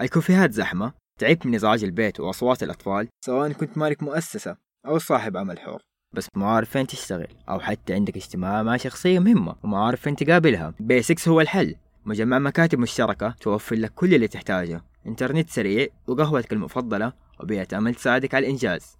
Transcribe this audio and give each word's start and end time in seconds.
الكوفيهات 0.00 0.52
زحمة؟ 0.52 0.92
تعبت 1.20 1.46
من 1.46 1.54
إزعاج 1.54 1.84
البيت 1.84 2.20
وأصوات 2.20 2.62
الأطفال؟ 2.62 3.08
سواء 3.24 3.52
كنت 3.52 3.78
مالك 3.78 4.02
مؤسسة 4.02 4.56
أو 4.86 4.98
صاحب 4.98 5.36
عمل 5.36 5.58
حر. 5.58 5.82
بس 6.14 6.28
ما 6.36 6.46
عارف 6.46 6.70
فين 6.70 6.86
تشتغل 6.86 7.28
أو 7.48 7.60
حتى 7.60 7.94
عندك 7.94 8.16
اجتماع 8.16 8.62
مع 8.62 8.76
شخصية 8.76 9.18
مهمة 9.18 9.56
وما 9.64 9.84
عارف 9.84 10.00
فين 10.00 10.16
تقابلها. 10.16 10.74
بيسكس 10.80 11.28
هو 11.28 11.40
الحل. 11.40 11.74
مجمع 12.04 12.38
مكاتب 12.38 12.78
مشتركة 12.78 13.34
توفر 13.40 13.76
لك 13.76 13.94
كل 13.94 14.14
اللي 14.14 14.28
تحتاجه. 14.28 14.84
إنترنت 15.06 15.50
سريع 15.50 15.86
وقهوتك 16.06 16.52
المفضلة 16.52 17.12
وبيئة 17.40 17.76
عمل 17.76 17.94
تساعدك 17.94 18.34
على 18.34 18.46
الإنجاز. 18.46 18.96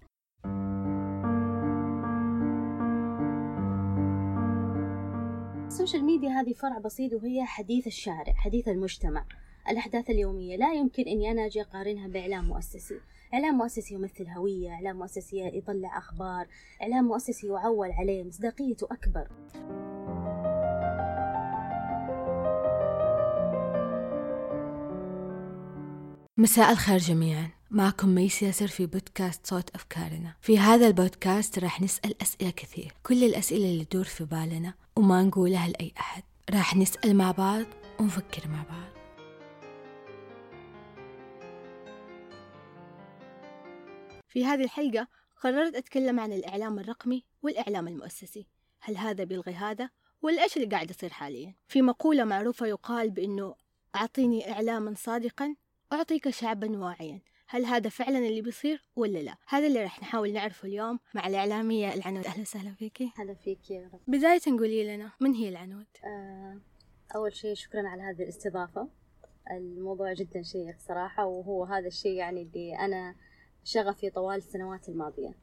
ال 5.67 5.72
social 5.72 6.05
media 6.05 6.29
هذه 6.29 6.53
فرع 6.53 6.77
بسيط 6.85 7.13
وهي 7.13 7.45
حديث 7.45 7.87
الشارع 7.87 8.33
حديث 8.33 8.67
المجتمع. 8.67 9.25
الأحداث 9.69 10.09
اليومية. 10.09 10.55
لا 10.57 10.73
يمكن 10.73 11.03
أني 11.03 11.31
أنا 11.31 11.45
أجي 11.45 11.61
أقارنها 11.61 12.07
بإعلام 12.07 12.47
مؤسسي. 12.47 12.99
إعلام 13.33 13.57
مؤسسي 13.57 13.93
يمثل 13.93 14.27
هوية 14.27 14.69
إعلام 14.69 14.97
مؤسسي 14.97 15.51
يطلع 15.57 15.97
أخبار 15.97 16.47
إعلام 16.81 17.05
مؤسسي 17.05 17.47
يعول 17.47 17.91
عليه 17.91 18.23
مصداقيته 18.23 18.87
أكبر. 18.91 19.27
مساء 26.37 26.71
الخير 26.71 26.97
جميعا. 26.97 27.49
معكم 27.71 28.09
ميس 28.09 28.43
ياسر 28.43 28.67
في 28.67 28.85
بودكاست 28.85 29.47
صوت 29.47 29.69
أفكارنا. 29.75 30.35
في 30.41 30.59
هذا 30.59 30.87
البودكاست 30.87 31.59
راح 31.59 31.81
نسأل 31.81 32.21
أسئلة 32.21 32.49
كثير. 32.49 32.93
كل 33.03 33.23
الأسئلة 33.23 33.65
اللي 33.65 33.85
تدور 33.85 34.03
في 34.03 34.25
بالنا 34.25 34.73
وما 34.95 35.23
نقولها 35.23 35.67
لأي 35.67 35.91
أحد. 35.99 36.23
راح 36.49 36.75
نسأل 36.75 37.15
مع 37.15 37.31
بعض 37.31 37.65
ونفكر 37.99 38.47
مع 38.47 38.63
بعض. 38.63 38.96
في 44.37 44.45
هذه 44.45 44.63
الحلقة 44.63 45.07
قررت 45.41 45.75
أتكلم 45.75 46.19
عن 46.19 46.33
الإعلام 46.33 46.79
الرقمي 46.79 47.23
والإعلام 47.41 47.87
المؤسسي. 47.87 48.47
هل 48.81 48.97
هذا 48.97 49.23
بيلغي 49.23 49.53
هذا؟ 49.53 49.89
ولا 50.21 50.43
إيش 50.43 50.57
اللي 50.57 50.67
قاعد 50.67 50.89
يصير 50.89 51.09
حاليا؟ 51.09 51.55
في 51.67 51.81
مقولة 51.81 52.23
معروفة 52.23 52.65
يقال 52.65 53.09
بأنه 53.09 53.55
أعطيني 53.95 54.51
إعلاما 54.51 54.93
صادقا 54.97 55.55
أعطيك 55.93 56.29
شعبا 56.29 56.77
واعيا. 56.77 57.21
هل 57.47 57.65
هذا 57.65 57.89
فعلا 57.89 58.17
اللي 58.17 58.41
بيصير 58.41 58.89
ولا 58.95 59.19
لا؟ 59.19 59.37
هذا 59.47 59.67
اللي 59.67 59.83
راح 59.83 60.01
نحاول 60.01 60.33
نعرفه 60.33 60.67
اليوم 60.67 60.99
مع 61.13 61.27
الإعلامية 61.27 61.93
العنود. 61.93 62.25
أهلا 62.25 62.41
وسهلا 62.41 62.73
فيكي. 62.73 63.11
هلا 63.15 63.33
فيك 63.33 63.71
يا 63.71 63.89
رب. 63.93 64.01
بداية 64.07 64.41
نقولي 64.47 64.95
لنا 64.95 65.11
من 65.19 65.33
هي 65.33 65.49
العنود؟ 65.49 65.87
آه، 66.03 66.61
أول 67.15 67.35
شيء 67.35 67.53
شكرا 67.53 67.87
على 67.87 68.01
هذه 68.01 68.23
الاستضافة. 68.23 68.89
الموضوع 69.51 70.13
جدا 70.13 70.41
شيق 70.41 70.79
صراحة 70.79 71.25
وهو 71.25 71.63
هذا 71.63 71.87
الشيء 71.87 72.13
يعني 72.13 72.41
اللي 72.41 72.79
أنا 72.79 73.15
شغفي 73.71 74.09
طوال 74.09 74.37
السنوات 74.37 74.89
الماضية. 74.89 75.33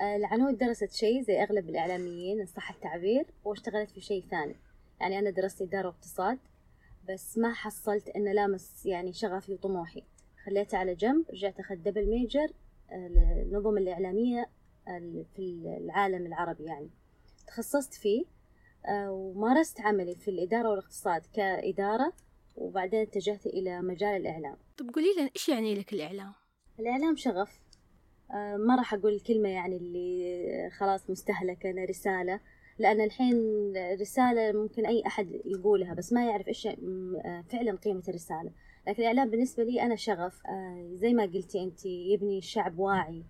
آه، 0.00 0.16
العنود 0.16 0.58
درست 0.58 0.92
شيء 0.92 1.22
زي 1.22 1.42
أغلب 1.42 1.68
الإعلاميين 1.68 2.40
إن 2.40 2.46
صح 2.46 2.70
التعبير 2.70 3.26
واشتغلت 3.44 3.90
في 3.90 4.00
شيء 4.00 4.24
ثاني. 4.30 4.56
يعني 5.00 5.18
أنا 5.18 5.30
درست 5.30 5.62
إدارة 5.62 5.86
واقتصاد 5.86 6.38
بس 7.08 7.38
ما 7.38 7.52
حصلت 7.52 8.08
إنه 8.08 8.32
لامس 8.32 8.86
يعني 8.86 9.12
شغفي 9.12 9.52
وطموحي. 9.54 10.02
خليته 10.44 10.78
على 10.78 10.94
جنب 10.94 11.24
رجعت 11.30 11.60
أخذ 11.60 11.74
double 11.74 12.06
major 12.10 12.48
آه، 12.90 13.42
النظم 13.46 13.78
الإعلامية 13.78 14.50
ال- 14.88 15.24
في 15.36 15.76
العالم 15.80 16.26
العربي 16.26 16.64
يعني. 16.64 16.90
تخصصت 17.46 17.94
فيه 17.94 18.24
آه، 18.86 19.10
ومارست 19.12 19.80
عملي 19.80 20.14
في 20.14 20.28
الإدارة 20.30 20.68
والاقتصاد 20.70 21.22
كإدارة 21.34 22.12
وبعدين 22.56 23.00
اتجهت 23.00 23.46
إلى 23.46 23.80
مجال 23.82 24.20
الإعلام. 24.20 24.56
طب 24.78 24.90
قولي 24.94 25.06
لنا 25.18 25.30
إيش 25.36 25.48
يعني 25.48 25.74
لك 25.74 25.92
الإعلام؟ 25.92 26.32
الإعلام 26.80 27.16
شغف. 27.16 27.60
آه، 28.30 28.56
ما 28.56 28.76
راح 28.76 28.94
أقول 28.94 29.12
الكلمة 29.12 29.48
يعني 29.48 29.76
اللي 29.76 30.70
خلاص 30.78 31.10
مستهلكة 31.10 31.84
رسالة 31.88 32.40
لأن 32.78 33.00
الحين 33.00 33.36
رسالة 34.00 34.52
ممكن 34.52 34.86
أي 34.86 35.02
أحد 35.06 35.40
يقولها 35.44 35.94
بس 35.94 36.12
ما 36.12 36.26
يعرف 36.26 36.48
إيش 36.48 36.66
آه، 36.66 37.44
فعلا 37.52 37.76
قيمة 37.76 38.02
الرسالة. 38.08 38.52
لكن 38.88 39.02
الإعلام 39.02 39.30
بالنسبة 39.30 39.64
لي 39.64 39.82
أنا 39.82 39.96
شغف. 39.96 40.46
آه، 40.46 40.90
زي 40.92 41.12
ما 41.12 41.22
قلتي 41.22 41.62
أنت 41.62 41.86
يبني 41.86 42.38
الشعب 42.38 42.78
واعي 42.78 43.24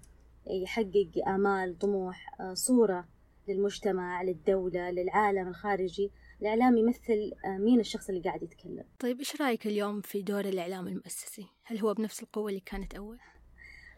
يحقق 0.46 1.28
آمال 1.28 1.78
طموح 1.78 2.36
صورة 2.52 3.08
للمجتمع 3.48 4.22
للدولة 4.22 4.90
للعالم 4.90 5.48
الخارجي. 5.48 6.10
الإعلام 6.42 6.76
يمثل 6.76 7.32
مين 7.46 7.80
الشخص 7.80 8.08
اللي 8.08 8.20
قاعد 8.20 8.42
يتكلم. 8.42 8.84
طيب 8.98 9.18
إيش 9.18 9.40
رأيك 9.40 9.66
اليوم 9.66 10.00
في 10.00 10.22
دور 10.22 10.40
الإعلام 10.40 10.88
المؤسسي؟ 10.88 11.46
هل 11.64 11.78
هو 11.78 11.94
بنفس 11.94 12.22
القوة 12.22 12.48
اللي 12.48 12.60
كانت 12.60 12.94
أول؟ 12.94 13.18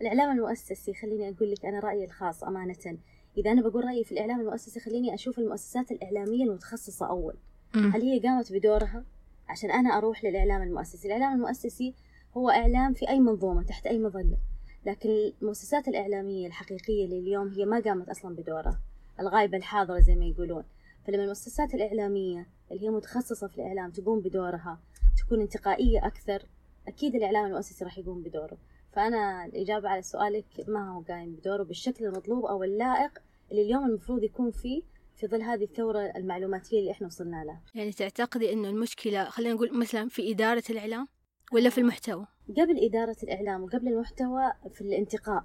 الإعلام 0.01 0.31
المؤسسي 0.31 0.95
خليني 0.95 1.29
أقول 1.29 1.51
لك 1.51 1.67
أنا 1.67 1.81
رأيي 1.81 2.05
الخاص 2.05 2.45
أمانة. 2.45 2.99
إذا 3.39 3.53
أنا 3.53 3.63
بقول 3.63 3.85
رأيي 3.85 4.05
في 4.05 4.13
الإعلام 4.13 4.41
المؤسسي 4.41 4.81
خليني 4.81 5.15
أشوف 5.15 5.39
المؤسسات 5.39 5.93
الإعلامية 5.93 6.45
المتخصصة 6.45 7.09
أول. 7.09 7.35
هل 7.75 8.03
هي 8.03 8.21
قامت 8.21 8.53
بدورها؟ 8.53 9.05
عشان 9.49 9.71
أنا 9.71 9.99
أروح 9.99 10.25
للإعلام 10.25 10.63
المؤسسي. 10.63 11.09
الإعلام 11.09 11.33
المؤسسي 11.33 11.95
هو 12.37 12.51
إعلام 12.51 12.93
في 12.93 13.09
أي 13.09 13.21
منظومة 13.21 13.63
تحت 13.63 13.87
أي 13.87 13.99
مظلة. 13.99 14.39
لكن 14.87 15.09
المؤسسات 15.43 15.89
الإعلامية 15.89 16.47
الحقيقية 16.47 17.07
لليوم 17.07 17.49
هي 17.49 17.65
ما 17.65 17.81
قامت 17.81 18.09
أصلا 18.09 18.37
بدورها. 18.37 18.81
الغايبة 19.21 19.57
الحاضرة 19.57 20.01
زي 20.01 20.15
ما 20.15 20.25
يقولون. 20.25 20.65
فلما 21.07 21.23
المؤسسات 21.23 21.75
الإعلامية 21.75 22.47
اللي 22.73 22.85
هي 22.85 22.91
متخصصة 22.91 23.47
في 23.47 23.57
الإعلام 23.57 23.91
تقوم 23.91 24.21
بدورها 24.21 24.81
تكون 25.19 25.41
انتقائية 25.41 26.07
أكثر 26.07 26.43
أكيد 26.89 27.15
الإعلام 27.15 27.47
المؤسسي 27.47 27.85
راح 27.85 27.99
يقوم 27.99 28.23
بدوره. 28.23 28.59
فأنا 28.97 29.45
الإجابة 29.45 29.89
على 29.89 30.03
سؤالك 30.03 30.47
ما 30.69 30.95
هو 30.95 31.01
قايم 31.01 31.35
بدوره 31.35 31.63
بالشكل 31.63 32.05
المطلوب 32.05 32.45
أو 32.45 32.63
اللائق 32.63 33.19
اللي 33.51 33.63
اليوم 33.63 33.85
المفروض 33.85 34.23
يكون 34.23 34.51
فيه 34.51 34.83
في 35.17 35.27
ظل 35.27 35.43
هذه 35.43 35.65
الثورة 35.65 36.13
المعلوماتية 36.17 36.81
اللي 36.81 36.91
إحنا 36.91 37.07
وصلنا 37.07 37.45
لها. 37.45 37.63
يعني 37.75 37.93
تعتقدي 37.93 38.53
أنه 38.53 38.69
المشكلة 38.69 39.25
خلينا 39.25 39.55
نقول 39.55 39.79
مثلا 39.79 40.09
في 40.09 40.33
إدارة 40.33 40.63
الإعلام 40.71 41.09
ولا 41.53 41.71
في 41.71 41.79
المحتوى؟ 41.79 42.27
قبل 42.49 42.85
إدارة 42.85 43.17
الإعلام 43.23 43.63
وقبل 43.63 43.89
المحتوى 43.89 44.53
في 44.71 44.81
الانتقاء 44.81 45.43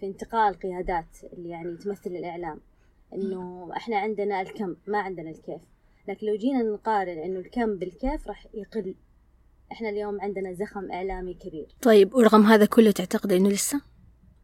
في 0.00 0.06
انتقاء 0.06 0.48
القيادات 0.48 1.24
اللي 1.32 1.48
يعني 1.48 1.76
تمثل 1.76 2.10
الإعلام. 2.10 2.60
إنه 3.14 3.70
إحنا 3.76 3.96
عندنا 3.98 4.40
الكم 4.40 4.76
ما 4.86 4.98
عندنا 4.98 5.30
الكيف. 5.30 5.62
لكن 6.08 6.26
لو 6.26 6.36
جينا 6.36 6.62
نقارن 6.62 7.18
إنه 7.18 7.38
الكم 7.38 7.76
بالكيف 7.76 8.28
راح 8.28 8.46
يقل. 8.54 8.94
إحنا 9.72 9.88
اليوم 9.88 10.20
عندنا 10.20 10.52
زخم 10.52 10.92
إعلامي 10.92 11.34
كبير. 11.34 11.66
طيب 11.82 12.14
ورغم 12.14 12.42
هذا 12.42 12.66
كله 12.66 12.90
تعتقدي 12.90 13.36
أنه 13.36 13.48
لسه؟ 13.48 13.80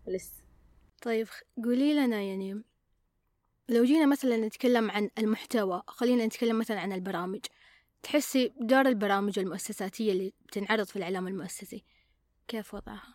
لسه. 0.07 0.43
طيب 1.03 1.27
قولي 1.65 1.95
لنا 1.95 2.23
يعني 2.23 2.63
لو 3.69 3.85
جينا 3.85 4.07
مثلا 4.07 4.37
نتكلم 4.37 4.91
عن 4.91 5.11
المحتوى 5.19 5.83
خلينا 5.87 6.27
نتكلم 6.27 6.59
مثلا 6.59 6.81
عن 6.81 6.93
البرامج. 6.93 7.41
تحسي 8.03 8.53
دور 8.61 8.89
البرامج 8.89 9.39
المؤسساتية 9.39 10.13
اللي 10.13 10.33
بتنعرض 10.47 10.87
في 10.87 10.97
الإعلام 10.97 11.29
المؤسسي 11.29 11.85
كيف 12.49 12.75
وضعها؟ 12.75 13.15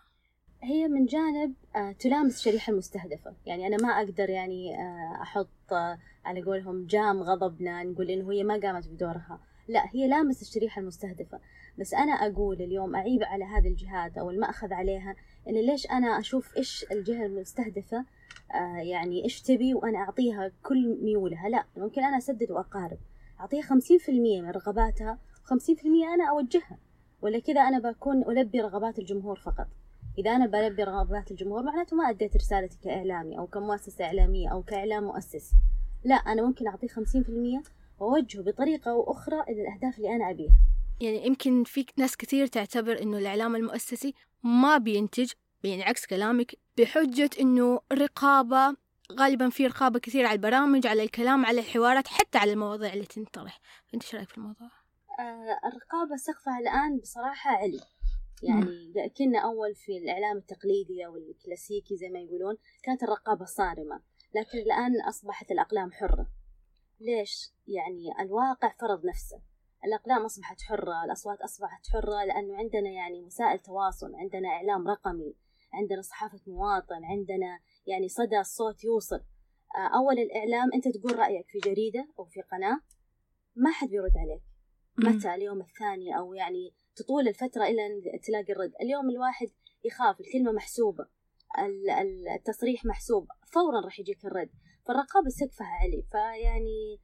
هي 0.63 0.87
من 0.87 1.05
جانب 1.05 1.53
آه، 1.75 1.91
تلامس 1.91 2.35
الشريحة 2.35 2.71
المستهدفة. 2.73 3.35
يعني 3.45 3.67
أنا 3.67 3.77
ما 3.77 3.89
أقدر 3.89 4.29
يعني 4.29 4.75
آه، 4.75 5.21
أحط 5.21 5.73
آه، 5.73 5.99
على 6.25 6.41
قولهم 6.41 6.85
جام 6.85 7.23
غضبنا 7.23 7.83
نقول 7.83 8.09
إنه 8.09 8.31
هي 8.31 8.43
ما 8.43 8.59
قامت 8.59 8.87
بدورها. 8.87 9.39
لا 9.67 9.85
هي 9.93 10.07
لامس 10.07 10.41
الشريحة 10.41 10.81
المستهدفة. 10.81 11.39
بس 11.79 11.93
أنا 11.93 12.11
أقول 12.11 12.61
اليوم 12.61 12.95
أعيب 12.95 13.23
على 13.23 13.45
هذه 13.45 13.67
الجهات 13.67 14.17
أو 14.17 14.29
المأخذ 14.29 14.73
عليها 14.73 15.15
إن 15.49 15.53
ليش 15.53 15.87
أنا 15.91 16.19
أشوف 16.19 16.57
إيش 16.57 16.85
الجهة 16.91 17.25
المستهدفة 17.25 18.05
آه، 18.53 18.77
يعني 18.77 19.23
إيش 19.23 19.41
تبي 19.41 19.73
وأنا 19.73 19.97
أعطيها 19.97 20.51
كل 20.63 20.97
ميولها. 21.01 21.49
لا 21.49 21.65
ممكن 21.77 22.03
أنا 22.03 22.17
أسدد 22.17 22.51
وأقارب. 22.51 22.97
أعطيها 23.39 23.61
خمسين 23.61 23.97
في 23.97 24.11
المية 24.11 24.41
من 24.41 24.49
رغباتها 24.49 25.19
وخمسين 25.43 25.75
في 25.75 25.85
المية 25.85 26.13
أنا 26.13 26.29
أوجهها. 26.29 26.77
ولا 27.21 27.39
كذا 27.39 27.61
أنا 27.61 27.79
بكون 27.79 28.23
ألبي 28.23 28.61
رغبات 28.61 28.99
الجمهور 28.99 29.39
فقط. 29.39 29.67
إذا 30.17 30.31
أنا 30.31 30.45
بلبي 30.45 30.83
رغبات 30.83 31.31
الجمهور 31.31 31.63
معناته 31.63 31.95
ما 31.97 32.09
أديت 32.09 32.37
رسالتي 32.37 32.77
كإعلامي 32.83 33.37
أو 33.37 33.47
كمؤسسة 33.47 34.05
إعلامية 34.05 34.49
أو 34.49 34.63
كإعلام 34.63 35.03
مؤسس. 35.03 35.51
لا 36.03 36.15
أنا 36.15 36.41
ممكن 36.41 36.67
أعطيه 36.67 36.87
خمسين 36.87 37.23
في 37.23 37.29
المية 37.29 37.61
وأوجهه 37.99 38.43
بطريقة 38.43 38.91
أو 38.91 39.11
أخرى 39.11 39.41
إلى 39.41 39.61
الأهداف 39.61 39.97
اللي 39.97 40.15
أنا 40.15 40.29
أبيها. 40.29 40.59
يعني 41.01 41.25
يمكن 41.27 41.63
في 41.63 41.85
ناس 41.97 42.17
كثير 42.17 42.47
تعتبر 42.47 43.01
إنه 43.01 43.17
الإعلام 43.17 43.55
المؤسسي 43.55 44.13
ما 44.43 44.77
بينتج 44.77 45.31
يعني 45.63 45.83
عكس 45.83 46.05
كلامك 46.05 46.55
بحجة 46.77 47.29
إنه 47.39 47.81
الرقابة 47.91 48.75
غالبا 49.11 49.49
في 49.49 49.67
رقابة 49.67 49.99
كثير 49.99 50.25
على 50.25 50.35
البرامج 50.35 50.87
على 50.87 51.03
الكلام 51.03 51.45
على 51.45 51.59
الحوارات 51.59 52.07
حتى 52.07 52.37
على 52.37 52.53
المواضيع 52.53 52.93
اللي 52.93 53.05
تنطرح. 53.05 53.59
فأنت 53.87 54.03
إيش 54.03 54.15
رأيك 54.15 54.29
في 54.29 54.37
الموضوع؟ 54.37 54.67
آه 55.19 55.59
الرقابة 55.67 56.15
سقفها 56.15 56.59
الآن 56.59 56.99
بصراحة 56.99 57.51
علي. 57.51 57.81
يعني 58.43 59.09
كنا 59.17 59.39
أول 59.39 59.75
في 59.75 59.97
الإعلام 59.97 60.37
التقليدي 60.37 61.05
أو 61.05 61.17
الكلاسيكي 61.17 61.97
زي 61.97 62.09
ما 62.09 62.19
يقولون 62.19 62.57
كانت 62.83 63.03
الرقابة 63.03 63.45
صارمة 63.45 64.01
لكن 64.35 64.57
الآن 64.57 65.01
أصبحت 65.01 65.51
الأقلام 65.51 65.91
حرة. 65.91 66.27
ليش؟ 66.99 67.51
يعني 67.67 68.21
الواقع 68.21 68.75
فرض 68.79 69.05
نفسه. 69.05 69.41
الأقلام 69.87 70.25
أصبحت 70.25 70.61
حرة 70.61 71.05
الأصوات 71.05 71.41
أصبحت 71.41 71.87
حرة 71.87 72.23
لأنه 72.25 72.57
عندنا 72.57 72.89
يعني 72.89 73.23
وسائل 73.23 73.59
تواصل 73.59 74.15
عندنا 74.15 74.49
إعلام 74.49 74.87
رقمي 74.87 75.35
عندنا 75.73 76.01
صحافة 76.01 76.39
مواطن 76.47 77.05
عندنا 77.05 77.59
يعني 77.85 78.07
صدى 78.09 78.39
الصوت 78.39 78.83
يوصل. 78.83 79.23
آه، 79.75 79.97
أول 79.97 80.19
الإعلام 80.19 80.73
أنت 80.73 80.87
تقول 80.87 81.19
رأيك 81.19 81.45
في 81.47 81.59
جريدة 81.59 82.07
أو 82.19 82.25
في 82.25 82.41
قناة 82.41 82.79
ما 83.55 83.71
حد 83.71 83.87
بيرد 83.87 84.17
عليك. 84.17 84.41
متى؟ 84.97 85.35
اليوم 85.35 85.61
الثاني 85.61 86.17
أو 86.17 86.33
يعني 86.33 86.73
تطول 86.95 87.27
الفترة 87.27 87.63
إلى 87.63 87.85
أن 87.85 88.19
تلاقي 88.21 88.53
الرد. 88.53 88.71
اليوم 88.81 89.09
الواحد 89.09 89.47
يخاف 89.85 90.19
الكلمة 90.19 90.51
محسوبة 90.51 91.05
التصريح 92.35 92.85
محسوب 92.85 93.27
فورا 93.53 93.85
راح 93.85 93.99
يجيك 93.99 94.25
الرد. 94.25 94.49
فالرقابة 94.87 95.29
سقفها 95.29 95.67
عالي 95.67 96.05
فيعني 96.11 96.99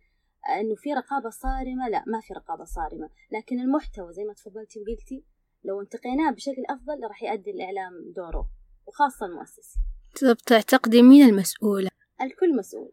إنه 0.60 0.76
في 0.76 0.94
رقابة 0.94 1.30
صارمة 1.30 1.90
لا 1.90 2.04
ما 2.08 2.22
في 2.22 2.34
رقابة 2.34 2.64
صارمة. 2.64 3.10
لكن 3.32 3.60
المحتوى 3.60 4.14
زي 4.14 4.24
ما 4.24 4.34
تفضلتي 4.34 4.80
وقلتي 4.80 5.24
لو 5.64 5.82
انتقيناه 5.82 6.32
بشكل 6.32 6.64
أفضل 6.70 7.04
راح 7.08 7.24
يؤدي 7.24 7.52
الاعلام 7.52 8.12
دوره 8.16 8.50
وخاصة 8.88 9.26
المؤسسي 9.26 9.80
طب 10.22 10.38
تعتقدي 10.38 11.02
مين 11.02 11.30
المسؤولة؟ 11.30 11.90
الكل 12.22 12.56
مسؤول. 12.58 12.92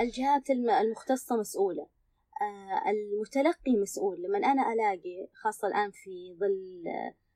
الجهات 0.00 0.50
المختصة 0.50 1.36
مسؤولة. 1.36 1.86
المتلقي 2.86 3.76
مسؤول. 3.82 4.22
لما 4.22 4.38
أنا 4.38 4.72
ألاقي 4.72 5.28
خاصة 5.32 5.68
الآن 5.68 5.90
في 5.90 6.36
ظل 6.40 6.84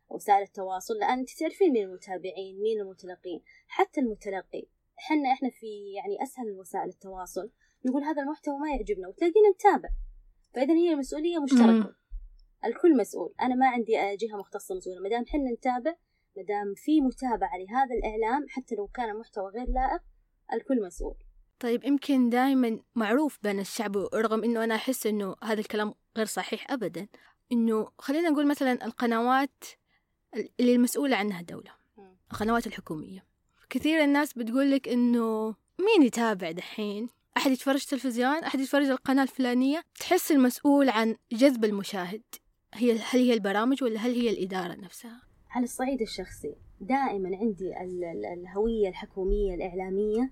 وسائل 0.09 0.43
التواصل 0.43 0.94
لأن 0.94 1.19
أنت 1.19 1.38
تعرفين 1.38 1.73
مين 1.73 1.85
المتابعين 1.88 2.61
مين 2.62 2.81
المتلقين. 2.81 3.43
حتى 3.67 4.00
المتلقي 4.00 4.67
حنا 4.97 5.32
إحنا 5.32 5.50
في 5.50 5.93
يعني 5.97 6.23
أسهل 6.23 6.53
وسائل 6.53 6.88
التواصل. 6.88 7.50
نقول 7.85 8.05
هذا 8.05 8.23
المحتوى 8.23 8.59
ما 8.59 8.71
يعجبنا 8.71 9.09
وتلاقينا 9.09 9.50
نتابع. 9.55 9.88
فإذا 10.55 10.75
هي 10.75 10.93
المسؤولية 10.93 11.38
مشتركة. 11.38 11.94
الكل 12.65 12.97
مسؤول. 12.97 13.35
أنا 13.43 13.55
ما 13.55 13.69
عندي 13.69 13.93
جهة 13.93 14.37
مختصة 14.37 14.75
مسؤولة. 14.75 15.00
مدام 15.00 15.27
حنا 15.27 15.50
نتابع 15.53 15.94
مدام 16.37 16.75
في 16.77 17.00
متابعة 17.00 17.56
لهذا 17.56 17.94
الإعلام 17.94 18.47
حتى 18.49 18.75
لو 18.75 18.87
كان 18.87 19.19
محتوى 19.19 19.50
غير 19.50 19.67
لائق 19.69 20.03
الكل 20.53 20.82
مسؤول. 20.87 21.15
طيب 21.61 21.85
يمكن 21.85 22.29
دائما 22.29 22.81
معروف 22.94 23.38
بين 23.43 23.61
الشعب 23.61 23.97
رغم 23.97 24.44
إنه 24.44 24.65
أنا 24.65 24.75
أحس 24.75 25.06
إنه 25.06 25.37
هذا 25.44 25.61
الكلام 25.61 25.94
غير 26.17 26.27
صحيح 26.27 26.71
ابدا. 26.71 27.09
إنه 27.53 27.88
خلينا 27.99 28.31
نقول 28.31 28.47
مثلا 28.47 28.85
القنوات 28.85 29.65
اللي 30.61 30.75
المسؤولة 30.75 31.17
عنها 31.17 31.41
الدولة 31.41 31.73
القنوات 32.32 32.67
الحكومية. 32.67 33.25
كثير 33.71 34.05
الناس 34.05 34.32
بتقول 34.32 34.71
لك 34.71 34.88
إنه 34.88 35.55
مين 35.79 36.03
يتابع 36.03 36.50
دحين؟ 36.50 37.09
أحد 37.37 37.50
يتفرج 37.50 37.85
تلفزيون 37.85 38.44
أحد 38.44 38.61
يتفرج 38.61 38.87
القناة 38.87 39.23
الفلانية 39.23 39.82
تحس 40.00 40.32
المسؤول 40.32 40.88
عن 40.88 41.17
جذب 41.32 41.65
المشاهد. 41.65 42.23
هي 42.75 42.93
هل 42.93 43.21
هي 43.21 43.35
البرامج 43.35 43.82
ولا 43.82 44.00
هل 44.00 44.15
هي 44.15 44.31
الإدارة 44.31 44.75
نفسها؟ 44.75 45.23
على 45.50 45.65
الصعيد 45.65 46.00
الشخصي 46.00 46.55
دائما 46.81 47.37
عندي 47.37 47.75
الهوية 48.32 48.88
الحكومية 48.88 49.55
الإعلامية 49.55 50.31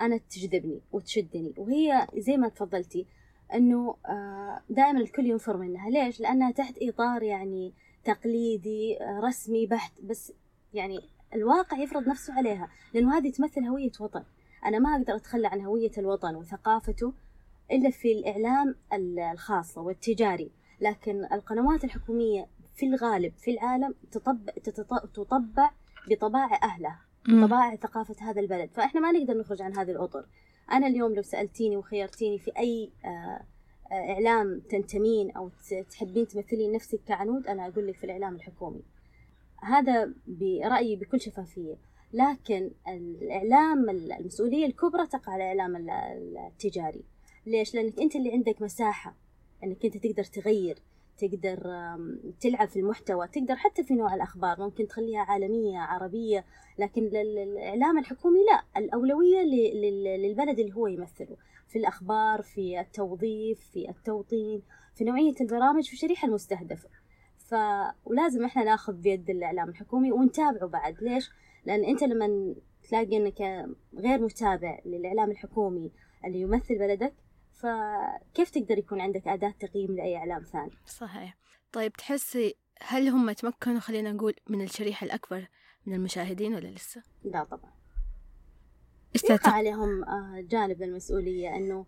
أنا 0.00 0.16
تجذبني 0.16 0.80
وتشدني. 0.92 1.54
وهي 1.56 2.06
زي 2.16 2.36
ما 2.36 2.48
تفضلتي 2.48 3.06
أنه 3.54 3.96
آه، 4.06 4.62
دائما 4.70 5.00
الكل 5.00 5.26
ينفر 5.26 5.56
منها. 5.56 5.90
ليش؟ 5.90 6.20
لأنها 6.20 6.50
تحت 6.50 6.74
إطار 6.82 7.22
يعني 7.22 7.72
تقليدي 8.04 8.98
رسمي 9.24 9.66
بحت. 9.66 9.92
بس 10.02 10.32
يعني 10.74 11.00
الواقع 11.34 11.78
يفرض 11.78 12.08
نفسه 12.08 12.34
عليها 12.34 12.68
لأنه 12.94 13.18
هذه 13.18 13.30
تمثل 13.30 13.64
هوية 13.64 13.92
وطن. 14.00 14.24
أنا 14.64 14.78
ما 14.78 14.96
أقدر 14.96 15.16
أتخلى 15.16 15.46
عن 15.46 15.60
هوية 15.60 15.90
الوطن 15.98 16.34
وثقافته 16.36 17.12
إلا 17.72 17.90
في 17.90 18.12
الإعلام 18.12 18.74
الخاصة 19.32 19.80
والتجاري. 19.80 20.50
لكن 20.80 21.24
القنوات 21.32 21.84
الحكومية 21.84 22.46
في 22.74 22.86
الغالب 22.86 23.32
في 23.36 23.50
العالم 23.50 23.94
تطبع, 24.10 24.52
تطبع 25.14 25.70
بطباع 26.10 26.60
أهلها 26.62 27.00
بطباع 27.28 27.76
ثقافة 27.76 28.30
هذا 28.30 28.40
البلد. 28.40 28.70
فإحنا 28.70 29.00
ما 29.00 29.12
نقدر 29.12 29.38
نخرج 29.38 29.62
عن 29.62 29.76
هذه 29.76 29.90
الأطر. 29.90 30.26
أنا 30.72 30.86
اليوم 30.86 31.14
لو 31.14 31.22
سألتيني 31.22 31.76
وخيرتيني 31.76 32.38
في 32.38 32.52
أي 32.58 32.90
آه 33.04 33.44
إعلام 33.92 34.60
تنتمين 34.70 35.30
أو 35.30 35.50
تحبين 35.90 36.28
تمثلين 36.28 36.72
نفسك 36.72 37.00
كعنود 37.06 37.46
أنا 37.46 37.68
أقول 37.68 37.86
لك 37.86 37.96
في 37.96 38.04
الإعلام 38.04 38.34
الحكومي. 38.34 38.82
هذا 39.62 40.12
برأيي 40.26 40.96
بكل 40.96 41.20
شفافية. 41.20 41.76
لكن 42.12 42.70
الإعلام 42.88 43.90
المسؤولية 43.90 44.66
الكبرى 44.66 45.06
تقع 45.06 45.32
على 45.32 45.52
الإعلام 45.52 45.90
التجاري 46.46 47.04
ليش؟ 47.46 47.74
لأنك 47.74 48.00
أنت 48.00 48.16
اللي 48.16 48.32
عندك 48.32 48.62
مساحة 48.62 49.16
أنك 49.64 49.84
أنت 49.84 49.96
تقدر 49.96 50.24
تغير 50.24 50.78
تقدر 51.18 51.56
تلعب 52.40 52.68
في 52.68 52.80
المحتوى 52.80 53.28
تقدر 53.28 53.56
حتى 53.56 53.84
في 53.84 53.94
نوع 53.94 54.14
الأخبار 54.14 54.60
ممكن 54.60 54.86
تخليها 54.86 55.20
عالمية 55.20 55.78
عربية 55.78 56.44
لكن 56.78 57.02
الإعلام 57.06 57.98
الحكومي 57.98 58.38
لا 58.50 58.80
الأولوية 58.80 59.42
للبلد 60.16 60.58
اللي 60.58 60.74
هو 60.74 60.86
يمثله 60.86 61.36
في 61.68 61.78
الأخبار 61.78 62.42
في 62.42 62.80
التوظيف 62.80 63.60
في 63.72 63.88
التوطين 63.90 64.62
في 64.94 65.04
نوعية 65.04 65.34
البرامج 65.40 65.86
في 65.86 65.92
الشريحة 65.92 66.28
المستهدفة 66.28 66.88
ف 67.38 67.54
ولازم 68.04 68.44
إحنا 68.44 68.64
ناخذ 68.64 68.92
بيد 68.92 69.30
الإعلام 69.30 69.68
الحكومي 69.68 70.12
ونتابعه 70.12 70.66
بعد 70.66 70.96
ليش؟ 71.02 71.30
لأن 71.64 71.84
أنت 71.84 72.02
لما 72.02 72.54
تلاقي 72.88 73.16
أنك 73.16 73.40
غير 73.94 74.18
متابع 74.22 74.78
للإعلام 74.84 75.30
الحكومي 75.30 75.92
اللي 76.24 76.40
يمثل 76.40 76.78
بلدك 76.78 77.14
فكيف 77.52 78.50
تقدر 78.50 78.78
يكون 78.78 79.00
عندك 79.00 79.28
أداة 79.28 79.54
تقييم 79.60 79.96
لأي 79.96 80.16
إعلام 80.16 80.42
ثاني؟ 80.42 80.72
صحيح. 80.86 81.36
طيب 81.72 81.92
تحسي 81.92 82.54
هل 82.82 83.08
هم 83.08 83.32
تمكنوا 83.32 83.80
خلينا 83.80 84.12
نقول 84.12 84.34
من 84.48 84.62
الشريحة 84.62 85.04
الأكبر 85.04 85.48
من 85.86 85.94
المشاهدين 85.94 86.54
ولا 86.54 86.68
لسه؟ 86.68 87.02
لا 87.24 87.44
طبعا. 87.44 87.72
يقع 89.30 89.52
عليهم 89.52 90.04
آه، 90.04 90.40
جانب 90.40 90.82
المسؤولية 90.82 91.56
أنه 91.56 91.86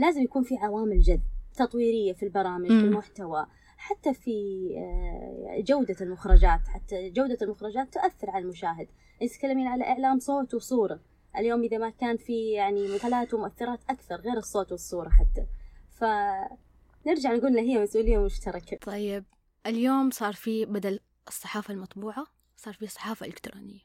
لازم 0.00 0.22
يكون 0.22 0.42
في 0.42 0.56
عوامل 0.56 1.00
جذب 1.00 1.22
تطويرية 1.54 2.12
في 2.12 2.22
البرامج 2.22 2.68
في 2.68 2.74
المحتوى 2.74 3.46
حتى 3.76 4.14
في 4.14 4.30
آه، 4.78 5.60
جودة 5.60 5.96
المخرجات 6.00 6.60
حتى 6.68 7.10
جودة 7.10 7.38
المخرجات 7.42 7.94
تؤثر 7.94 8.30
على 8.30 8.44
المشاهد. 8.44 8.88
تتكلمين 9.20 9.66
على 9.66 9.84
إعلام 9.84 10.18
صوت 10.18 10.54
وصورة. 10.54 11.00
اليوم 11.36 11.62
إذا 11.62 11.78
ما 11.78 11.90
كان 11.90 12.16
في 12.16 12.52
يعني 12.52 12.88
مدخلات 12.88 13.34
ومؤثرات 13.34 13.80
أكثر 13.90 14.16
غير 14.16 14.36
الصوت 14.36 14.72
والصورة 14.72 15.08
حتى. 15.08 15.46
فنرجع 15.90 17.32
نقول 17.34 17.58
هي 17.58 17.78
مسؤولية 17.78 18.18
مشتركة. 18.18 18.76
طيب 18.76 19.24
اليوم 19.66 20.10
صار 20.10 20.32
في 20.32 20.64
بدل 20.64 21.00
الصحافة 21.28 21.74
المطبوعة 21.74 22.26
صار 22.56 22.74
في 22.74 22.86
صحافة 22.86 23.26
إلكترونية. 23.26 23.80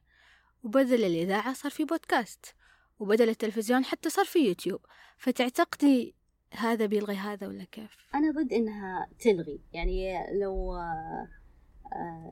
وبدل 0.63 1.05
الإذاعة 1.05 1.53
صار 1.53 1.71
في 1.71 1.85
بودكاست. 1.85 2.55
وبدل 2.99 3.29
التلفزيون 3.29 3.85
حتى 3.85 4.09
صار 4.09 4.25
في 4.25 4.39
يوتيوب. 4.39 4.79
فتعتقدي 5.17 6.15
هذا 6.53 6.85
بيلغي 6.85 7.15
هذا 7.15 7.47
ولا 7.47 7.63
كيف؟ 7.63 7.97
أنا 8.15 8.31
ضد 8.31 8.53
إنها 8.53 9.07
تلغي. 9.19 9.61
يعني 9.73 10.13
لو 10.41 10.77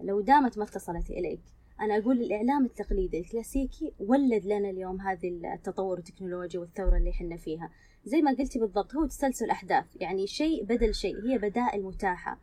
لو 0.01 0.21
دامت 0.21 0.57
ما 0.57 0.63
اتصلت 0.63 1.09
إليك. 1.09 1.41
أنا 1.81 1.97
أقول 1.97 2.21
الإعلام 2.21 2.65
التقليدي 2.65 3.19
الكلاسيكي 3.19 3.93
ولد 3.99 4.45
لنا 4.45 4.69
اليوم 4.69 5.01
هذه 5.01 5.27
التطور 5.53 5.97
التكنولوجي 5.97 6.57
والثورة 6.57 6.97
اللي 6.97 7.11
حنا 7.13 7.37
فيها. 7.37 7.69
زي 8.05 8.21
ما 8.21 8.31
قلتي 8.31 8.59
بالضبط 8.59 8.95
هو 8.95 9.05
تسلسل 9.05 9.49
أحداث 9.49 9.85
يعني 9.95 10.27
شيء 10.27 10.63
بدل 10.63 10.93
شيء 10.95 11.15
هي 11.25 11.37
بدائل 11.37 11.83
متاحة. 11.83 12.39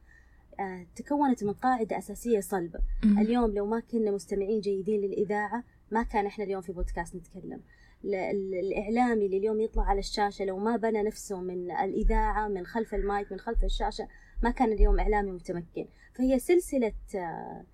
آه، 0.60 0.86
تكونت 0.96 1.44
من 1.44 1.52
قاعدة 1.52 1.98
أساسية 1.98 2.40
صلبة 2.40 2.80
اليوم 3.04 3.54
لو 3.54 3.66
ما 3.66 3.80
كنا 3.80 4.10
مستمعين 4.10 4.60
جيدين 4.60 5.00
للإذاعة 5.00 5.64
ما 5.90 6.02
كان 6.02 6.26
إحنا 6.26 6.44
اليوم 6.44 6.62
في 6.62 6.72
بودكاست 6.72 7.16
نتكلم. 7.16 7.60
الإعلامي 8.04 9.26
اللي 9.26 9.36
اليوم 9.36 9.60
يطلع 9.60 9.82
على 9.82 9.98
الشاشة 9.98 10.44
لو 10.44 10.58
ما 10.58 10.76
بنى 10.76 11.02
نفسه 11.02 11.40
من 11.40 11.70
الإذاعة 11.70 12.48
من 12.48 12.66
خلف 12.66 12.94
المايك 12.94 13.32
من 13.32 13.38
خلف 13.38 13.64
الشاشة 13.64 14.08
ما 14.42 14.50
كان 14.50 14.72
اليوم 14.72 15.00
إعلامي 15.00 15.30
متمكن. 15.30 15.86
فهي 16.14 16.38
سلسلة 16.38 16.92
آه، 17.14 17.64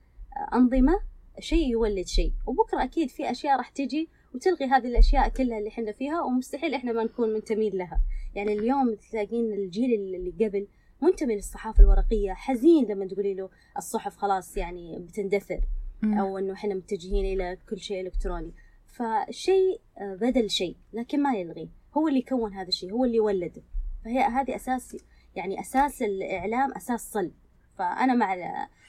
أنظمة 0.55 1.12
شيء 1.41 1.69
يولد 1.69 2.07
شيء. 2.07 2.33
وبكرة 2.47 2.85
أكيد 2.85 3.09
في 3.11 3.31
أشياء 3.31 3.57
راح 3.57 3.69
تجي 3.69 4.09
وتلغي 4.35 4.67
هذه 4.67 4.87
الأشياء 4.87 5.29
كلها 5.29 5.59
اللي 5.59 5.69
إحنا 5.69 5.93
فيها 5.93 6.23
ومستحيل 6.23 6.75
إحنا 6.75 6.93
ما 6.93 7.05
نكون 7.05 7.33
منتمين 7.33 7.73
لها. 7.73 8.01
يعني 8.35 8.53
اليوم 8.53 8.95
تلاقين 8.95 9.53
الجيل 9.53 9.95
اللي 9.95 10.47
قبل 10.47 10.67
منتمي 11.03 11.35
للصحافة 11.35 11.83
الورقية 11.83 12.33
حزين 12.33 12.85
لما 12.85 13.07
تقولي 13.07 13.35
له 13.35 13.51
الصحف 13.77 14.17
خلاص 14.17 14.57
يعني 14.57 14.99
بتندثر. 14.99 15.61
أو 16.05 16.39
إنه 16.39 16.53
إحنا 16.53 16.75
متجهين 16.75 17.25
إلى 17.25 17.59
كل 17.71 17.79
شيء 17.79 18.01
إلكتروني. 18.01 18.53
فشيء 18.87 19.81
بدل 20.01 20.51
شيء 20.51 20.77
لكن 20.93 21.23
ما 21.23 21.35
يلغي. 21.35 21.69
هو 21.97 22.09
اللي 22.09 22.23
كون 22.23 22.55
هذا 22.55 22.69
الشيء 22.69 22.93
هو 22.93 23.05
اللي 23.05 23.21
ولده 23.21 23.63
فهي 24.05 24.19
هذه 24.19 24.57
أساس 24.57 24.97
يعني 25.37 25.61
أساس 25.61 26.03
الإعلام 26.03 26.73
أساس 26.73 27.13
صلب. 27.13 27.33
فأنا 27.83 28.15
مع 28.15 28.37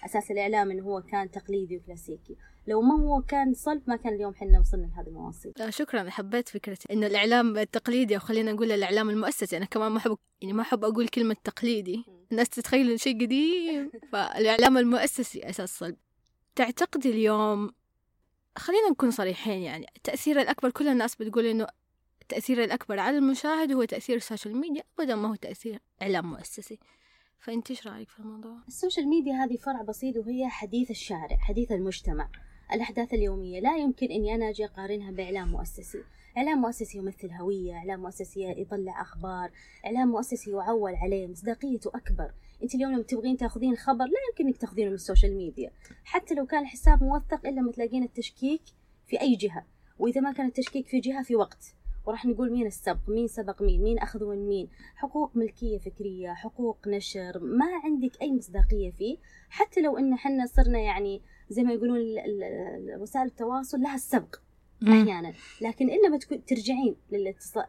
أساس 0.06 0.32
الإعلام 0.32 0.72
إنه 0.72 0.84
هو 0.84 1.02
كان 1.02 1.32
تقليدي 1.32 1.78
وكلاسيكي. 1.78 2.36
لو 2.68 2.82
ما 2.82 3.02
هو 3.02 3.22
كان 3.22 3.54
صلب 3.54 3.82
ما 3.88 3.96
كان 3.96 4.14
اليوم 4.14 4.36
حنا 4.36 4.60
وصلنا 4.60 4.86
لهذه 4.86 5.08
المواصيل. 5.08 5.54
شكرا. 5.70 6.10
حبيت 6.10 6.50
فكرة 6.50 6.78
إنه 6.92 7.08
الإعلام 7.08 7.58
التقليدي 7.58 8.16
أو 8.16 8.20
خلينا 8.20 8.52
نقول 8.52 8.72
الإعلام 8.72 9.10
المؤسسي. 9.10 9.58
أنا 9.58 9.66
كمان 9.66 9.92
ما 9.92 9.98
أحب 9.98 10.18
يعني 10.42 10.54
ما 10.54 10.62
أحب 10.62 10.84
أقول 10.84 11.08
كلمة 11.08 11.36
تقليدي. 11.44 12.06
الناس 12.32 12.50
تتخيل 12.50 12.88
إنه 12.88 12.98
شيء 12.98 13.24
قديم. 13.24 13.92
فالإعلام 14.12 14.78
المؤسسي 14.78 15.50
أساس 15.50 15.78
صلب. 15.78 15.96
تعتقدي 16.56 17.10
اليوم 17.10 17.72
خلينا 18.58 18.90
نكون 18.90 19.12
صريحين 19.12 19.62
يعني 19.62 19.86
التأثير 19.98 20.42
الأكبر 20.42 20.70
كل 20.70 20.88
الناس 20.88 21.16
بتقول 21.16 21.46
إنه 21.46 21.68
التأثير 22.22 22.64
الأكبر 22.64 23.00
على 23.00 23.18
المشاهد 23.18 23.72
هو 23.72 23.84
تأثير 23.84 24.16
ال 24.16 24.22
social 24.22 24.58
media. 24.58 24.84
أبدا 25.00 25.16
ما 25.16 25.30
هو 25.30 25.36
تأثير 25.36 25.80
إعلام 26.02 26.32
مؤسسي. 26.32 26.80
فأنت 27.44 27.70
إيش 27.70 27.88
رأيك 27.88 28.10
في 28.10 28.20
الموضوع؟ 28.20 28.58
ال 28.68 28.73
social 28.73 29.08
media 29.08 29.34
هذه 29.34 29.56
فرع 29.56 29.82
بسيط 29.82 30.18
وهي 30.18 30.48
حديث 30.48 30.92
الشارع 30.92 31.38
حديث 31.38 31.72
المجتمع. 31.72 32.30
الأحداث 32.74 33.14
اليومية 33.14 33.60
لا 33.60 33.78
يمكن 33.78 34.06
أني 34.12 34.36
أنا 34.36 34.50
أجي 34.50 34.66
أقارنها 34.66 35.12
بإعلام 35.12 35.52
مؤسسي. 35.52 36.04
إعلام 36.38 36.58
مؤسسي 36.58 36.98
يمثل 36.98 37.32
هوية 37.32 37.74
إعلام 37.74 38.00
مؤسسي 38.00 38.62
يطلع 38.62 39.02
أخبار 39.02 39.52
إعلام 39.86 40.08
مؤسسي 40.08 40.52
يعول 40.52 40.96
عليه 40.96 41.28
مصداقيته 41.28 41.92
أكبر. 41.96 42.34
أنت 42.64 42.76
اليوم 42.76 42.92
لما 42.92 43.04
تبغين 43.04 43.38
تأخذين 43.38 43.76
خبر 43.76 44.06
لا 44.06 44.20
يمكن 44.30 44.48
أنك 44.48 44.58
تأخذينه 44.58 44.90
من 44.90 44.96
ال 44.96 45.01
social 45.01 45.36
media. 45.36 45.72
حتى 46.04 46.36
لو 46.36 46.46
كان 46.46 46.62
الحساب 46.62 47.04
موثق 47.04 47.48
إلا 47.48 47.62
ما 47.62 47.72
تلاقين 47.72 48.04
التشكيك 48.04 48.62
في 49.08 49.22
أي 49.22 49.36
جهة 49.36 49.66
وإذا 50.00 50.22
ما 50.22 50.32
كان 50.32 50.46
التشكيك 50.46 50.88
في 50.88 51.00
جهة 51.00 51.24
في 51.24 51.36
وقت. 51.36 51.76
وراح 52.06 52.26
نقول 52.26 52.52
مين 52.52 52.68
السبق 52.68 53.10
مين 53.10 53.28
سبق 53.28 53.62
مين 53.62 53.84
مين 53.84 54.00
أخذ 54.00 54.26
من 54.26 54.48
مين. 54.48 54.70
حقوق 54.96 55.38
ملكية 55.38 55.78
فكرية 55.78 56.34
حقوق 56.34 56.88
نشر 56.88 57.40
ما 57.40 57.66
عندك 57.84 58.22
أي 58.22 58.32
مصداقية 58.32 58.92
فيه. 58.92 59.18
حتى 59.50 59.82
لو 59.82 59.98
إن 59.98 60.16
حنا 60.16 60.46
صرنا 60.46 60.80
يعني 60.80 61.22
زي 61.50 61.64
ما 61.64 61.74
يقولون 61.74 62.00
وسائل 63.00 63.26
التواصل 63.26 63.82
لها 63.82 63.96
السبق. 63.96 64.36
أحيانا. 64.88 65.34
لكن 65.62 65.90
إلا 65.90 66.10
ما 66.10 66.18
تكون 66.18 66.46
ترجعين 66.46 66.96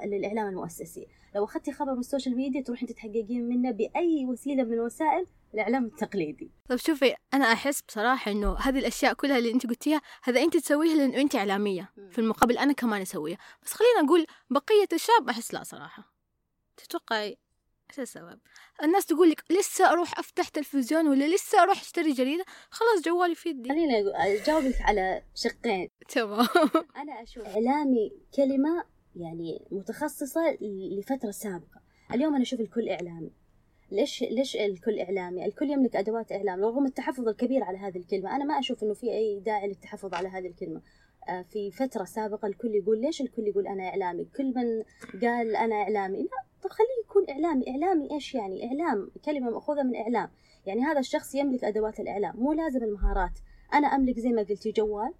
للإعلام 0.05 0.49
المؤسسي. 0.49 1.07
لو 1.35 1.45
أخذتي 1.45 1.73
خبر 1.73 1.93
من 1.93 1.99
ال 1.99 2.04
social 2.04 2.37
media 2.37 2.61
تروحين 2.63 2.89
تتحققين 2.89 3.49
منه 3.49 3.71
بأي 3.71 4.27
وسيلة 4.27 4.65
من 4.65 4.81
وسائل 4.81 5.27
الإعلام 5.55 5.85
التقليدي. 5.85 6.51
طيب 6.69 6.79
شوفي 6.79 7.15
أنا 7.35 7.53
أحس 7.53 7.83
بصراحة 7.83 8.31
إنه 8.31 8.57
هذه 8.59 8.79
الأشياء 8.79 9.15
كلها 9.15 9.39
اللي 9.39 9.53
أنت 9.53 9.67
قلتيها 9.67 10.01
هذا 10.23 10.43
أنت 10.43 10.57
تسويها 10.57 10.95
لأنه 10.95 11.21
أنت 11.21 11.35
إعلامية. 11.35 11.93
في 12.11 12.19
المقابل 12.19 12.59
أنا 12.59 12.73
كمان 12.73 13.01
أسويها. 13.01 13.39
بس 13.63 13.73
خلينا 13.73 14.03
نقول 14.03 14.27
بقية 14.51 14.89
الشاب 14.93 15.29
أحس 15.29 15.55
لا 15.55 15.63
صراحة. 15.63 16.15
تتوقعي 16.77 17.37
إيش 17.91 18.01
السبب؟ 18.01 18.39
الناس 18.83 19.07
تقول 19.07 19.31
لك 19.31 19.45
لسه 19.51 19.93
أروح 19.93 20.19
أفتح 20.19 20.49
تلفزيون 20.49 21.09
ولا 21.09 21.35
لسه 21.35 21.63
أروح 21.63 21.81
أشتري 21.81 22.13
جريدة؟ 22.13 22.45
خلاص 22.71 23.05
جوالي 23.05 23.35
في 23.35 23.49
يدي. 23.49 23.69
خليني 23.69 24.05
اجاوبك 24.15 24.81
على 24.81 25.23
شقين. 25.35 25.89
تمام. 26.09 26.47
أنا 27.03 27.23
أشوف 27.23 27.47
إعلامي 27.47 28.13
كلمة 28.37 28.85
يعني 29.17 29.69
متخصصة 29.71 30.59
لفترة 30.99 31.31
سابقة. 31.31 31.81
اليوم 32.13 32.35
أنا 32.35 32.43
أشوف 32.43 32.61
الكل 32.61 32.89
إعلامي. 32.89 33.33
ليش 33.93 34.23
ليش 34.23 34.57
الكل 34.57 34.99
إعلامي؟ 34.99 35.47
الكل 35.47 35.71
يملك 35.71 35.97
أدوات 35.97 36.33
إعلام 36.33 36.65
رغم 36.65 36.87
التحفظ 36.87 37.29
الكبير 37.29 37.65
على 37.65 37.79
هذه 37.79 37.99
الكلمة، 37.99 38.37
أنا 38.37 38.45
ما 38.45 38.59
أشوف 38.59 38.83
إنه 38.83 38.95
في 38.95 39.11
أي 39.11 39.41
داعي 39.41 39.69
للتحفظ 39.69 40.15
على 40.15 40.29
هذه 40.29 40.47
الكلمة. 40.47 40.83
آه، 41.29 41.43
في 41.43 41.71
فترة 41.71 42.05
سابقة 42.05 42.47
الكل 42.47 42.75
يقول 42.75 43.01
ليش 43.01 43.21
الكل 43.21 43.43
يقول 43.47 43.67
أنا 43.67 43.89
إعلامي؟ 43.89 44.25
كل 44.25 44.45
من 44.45 44.83
قال 45.21 45.57
أنا 45.57 45.75
إعلامي. 45.75 46.23
لا 46.23 46.44
طب 46.65 46.71
خليه 46.71 47.05
يكون 47.05 47.25
إعلامي. 47.31 47.71
إعلامي 47.71 48.11
إيش 48.11 48.35
يعني؟ 48.35 48.67
إعلام 48.67 49.11
كلمة 49.25 49.51
مأخوذة 49.51 49.83
من 49.83 49.97
إعلام. 49.97 50.31
يعني 50.67 50.83
هذا 50.83 50.99
الشخص 50.99 51.35
يملك 51.35 51.65
أدوات 51.65 52.01
الإعلام 52.01 52.37
مو 52.37 52.53
لازم 52.53 52.83
المهارات. 52.85 53.39
أنا 53.75 53.87
أملك 53.87 54.19
زي 54.19 54.29
ما 54.29 54.43
قلتي 54.43 54.71
جوال 54.71 55.15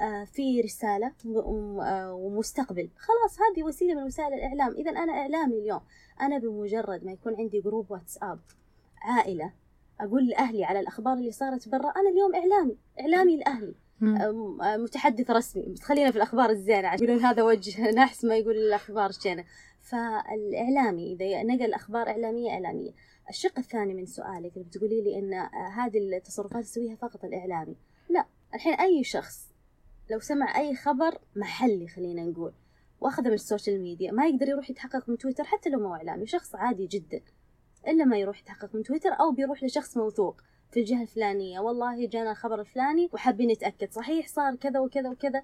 آه، 0.00 0.24
في 0.24 0.60
رسالة 0.60 1.12
آه، 1.26 2.14
ومستقبل. 2.14 2.90
خلاص 2.96 3.38
هذه 3.40 3.62
وسيلة 3.62 3.94
من 3.94 4.02
وسائل 4.02 4.34
الإعلام. 4.34 4.74
إذا 4.74 4.90
أنا 4.90 5.12
إعلامي 5.12 5.58
اليوم. 5.58 5.80
أنا 6.20 6.38
بمجرد 6.38 7.04
ما 7.04 7.12
يكون 7.12 7.34
عندي 7.36 7.60
جروب 7.60 7.90
واتساب 7.90 8.40
عائلة 9.02 9.52
أقول 10.00 10.26
لأهلي 10.26 10.64
على 10.64 10.80
الأخبار 10.80 11.12
اللي 11.12 11.32
صارت 11.32 11.68
برا 11.68 11.90
أنا 11.90 12.10
اليوم 12.10 12.34
إعلامي. 12.34 12.76
إعلامي 13.00 13.36
لأهلي. 13.36 13.74
متحدث 14.78 15.30
رسمي. 15.30 15.62
بس 15.62 15.82
خلينا 15.82 16.10
في 16.10 16.16
الأخبار 16.16 16.50
الزينة 16.50 16.94
يقولون 16.94 17.18
هذا 17.18 17.42
وجه. 17.42 17.90
نحس 17.96 18.24
ما 18.24 18.36
يقول 18.36 18.56
الأخبار 18.56 19.10
الشينة 19.10 19.44
فالإعلامي 19.82 21.12
إذا 21.12 21.42
نقل 21.42 21.74
أخبار 21.74 22.08
إعلامية 22.08 22.50
إعلامية. 22.50 22.92
الشق 23.30 23.58
الثاني 23.58 23.94
من 23.94 24.06
سؤالك 24.06 24.56
اللي 24.56 24.68
بتقولي 24.68 25.02
لي 25.02 25.18
أن 25.18 25.34
هذه 25.72 25.98
التصرفات 26.16 26.64
يسويها 26.64 26.96
فقط 26.96 27.24
الإعلامي. 27.24 27.76
لا 28.08 28.26
الحين 28.54 28.74
أي 28.74 29.04
شخص 29.04 29.52
لو 30.10 30.18
سمع 30.18 30.58
أي 30.58 30.74
خبر 30.74 31.18
محلي 31.36 31.88
خلينا 31.88 32.22
نقول 32.22 32.52
وأخذه 33.00 33.28
من 33.28 33.34
ال 33.34 33.41
social 33.41 33.82
media 33.82 34.12
ما 34.12 34.26
يقدر 34.26 34.48
يروح 34.48 34.70
يتحقق 34.70 35.08
من 35.08 35.18
تويتر 35.18 35.44
حتى 35.44 35.70
لو 35.70 35.80
ما 35.80 35.96
إعلامي. 35.96 36.26
شخص 36.26 36.54
عادي 36.54 36.86
جدا. 36.86 37.20
إلا 37.88 38.04
ما 38.04 38.18
يروح 38.18 38.40
يتحقق 38.40 38.74
من 38.74 38.82
تويتر 38.82 39.10
أو 39.10 39.32
بيروح 39.32 39.64
لشخص 39.64 39.96
موثوق. 39.96 40.40
في 40.70 40.80
الجهة 40.80 41.02
الفلانية 41.02 41.60
والله 41.60 42.06
جانا 42.06 42.30
الخبر 42.30 42.60
الفلاني 42.60 43.08
وحابين 43.12 43.50
نتأكد 43.50 43.92
صحيح 43.92 44.26
صار 44.26 44.54
كذا 44.54 44.80
وكذا 44.80 45.10
وكذا. 45.10 45.38
آه 45.38 45.42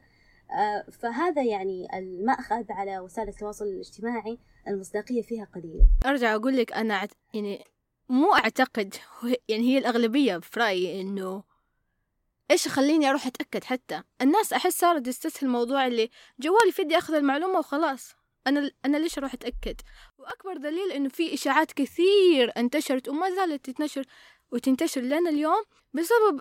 فهذا 1.02 1.42
يعني 1.42 1.98
المأخذ 1.98 2.64
على 2.72 2.98
وسائل 2.98 3.28
التواصل 3.28 3.64
الاجتماعي 3.64 4.38
المصداقية 4.68 5.22
فيها 5.22 5.44
قليلة. 5.54 5.88
أرجع 6.06 6.34
أقول 6.34 6.56
لك 6.56 6.72
أنا 6.72 7.08
يعني 7.34 7.64
مو 8.08 8.34
أعتقد 8.34 8.94
يعني 9.48 9.62
هي 9.62 9.78
الأغلبية 9.78 10.38
في 10.38 10.60
رأيي 10.60 11.00
إنه 11.00 11.42
إيش 12.50 12.66
يخليني 12.66 13.10
أروح 13.10 13.26
أتأكد 13.26 13.64
حتى؟ 13.64 14.02
الناس 14.22 14.52
أحس 14.52 14.78
صارت 14.78 15.06
تستسهل 15.06 15.46
الموضوع 15.46 15.86
اللي 15.86 16.10
جوالي 16.38 16.72
في 16.72 16.82
يدي 16.82 16.98
أخذ 16.98 17.14
المعلومة 17.14 17.58
وخلاص. 17.58 18.14
أنا 18.46 18.70
أنا 18.84 18.96
ليش 18.96 19.18
أروح 19.18 19.34
أتأكد؟ 19.34 19.80
وأكبر 20.18 20.56
دليل 20.56 20.92
إنه 20.92 21.08
في 21.08 21.34
إشاعات 21.34 21.72
كثير 21.72 22.52
انتشرت 22.56 23.08
وما 23.08 23.30
زالت 23.30 23.70
تتنشر 23.70 24.04
وتنتشر 24.52 25.00
لنا 25.00 25.30
اليوم 25.30 25.62
بسبب 25.94 26.40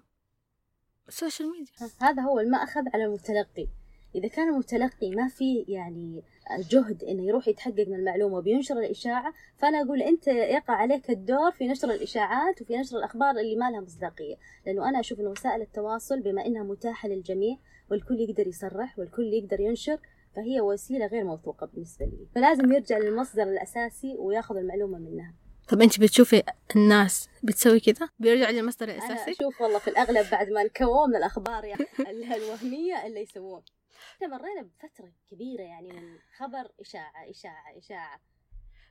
ال 1.08 1.14
social 1.14 1.50
media 1.50 1.74
هذا 2.02 2.22
هو 2.22 2.40
المأخذ 2.40 2.82
على 2.94 3.06
المتلقي. 3.06 3.68
إذا 4.18 4.28
كان 4.28 4.50
المتلقي 4.50 5.10
ما 5.10 5.28
في 5.28 5.66
يعني 5.68 6.24
جهد 6.72 7.04
إنه 7.04 7.24
يروح 7.24 7.48
يتحقق 7.48 7.88
من 7.88 7.96
المعلومة 7.96 8.38
وبينشر 8.38 8.80
الإشاعة 8.80 9.34
فأنا 9.58 9.82
أقول 9.82 10.02
أنت 10.02 10.28
يقع 10.28 10.74
عليك 10.74 11.10
الدور 11.10 11.52
في 11.52 11.68
نشر 11.68 11.92
الإشاعات 11.92 12.62
وفي 12.62 12.78
نشر 12.78 12.98
الأخبار 12.98 13.30
اللي 13.30 13.56
ما 13.56 13.72
لها 13.72 13.82
مصداقية. 13.82 14.36
لأنه 14.66 14.90
أنا 14.90 15.00
أشوف 15.00 15.20
ان 15.20 15.28
وسائل 15.28 15.62
التواصل 15.62 16.22
بما 16.22 16.46
إنها 16.46 16.64
متاحة 16.64 17.10
للجميع 17.10 17.58
والكل 17.92 18.20
يقدر 18.20 18.48
يصرح 18.48 19.00
والكل 19.00 19.34
يقدر 19.34 19.60
ينشر 19.60 20.00
فهي 20.36 20.62
وسيلة 20.62 21.06
غير 21.06 21.24
موثوقة 21.24 21.68
بالنسبة 21.74 22.06
لي. 22.06 22.28
فلازم 22.36 22.72
يرجع 22.72 22.98
للمصدر 22.98 23.44
الأساسي 23.44 24.16
وياخذ 24.18 24.58
المعلومة 24.58 24.98
منها. 24.98 25.34
طب 25.68 25.82
أنت 25.82 26.00
بتشوفي 26.00 26.44
الناس 26.76 27.30
بتسوي 27.44 27.80
كذا؟ 27.80 28.10
بيرجع 28.20 28.50
للمصدر 28.50 28.90
الأساسي؟ 28.90 29.14
أنا 29.14 29.32
أشوف 29.32 29.62
والله 29.62 29.80
في 29.80 29.88
الأغلب 29.88 30.26
بعد 30.32 30.50
ما 30.50 30.64
نكووا 30.64 31.08
من 31.08 31.16
الأخبار 31.16 31.66
يعني 31.66 31.86
الوهمية 32.38 33.06
اللي 33.06 33.22
يسوون. 33.22 33.62
مرينا 34.22 34.62
بفترة 34.62 35.12
كبيرة 35.32 35.62
يعني 35.62 35.94
من 35.94 36.20
خبر 36.38 36.72
إشاعة 36.80 37.30
إشاعة 37.30 37.78
إشاعة. 37.78 38.20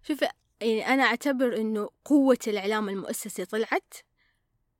شوف 0.02 0.24
يعني 0.60 0.86
أنا 0.86 1.02
أعتبر 1.02 1.56
إنه 1.56 1.90
قوة 2.04 2.38
الإعلام 2.46 2.88
المؤسسي 2.88 3.44
طلعت 3.44 3.94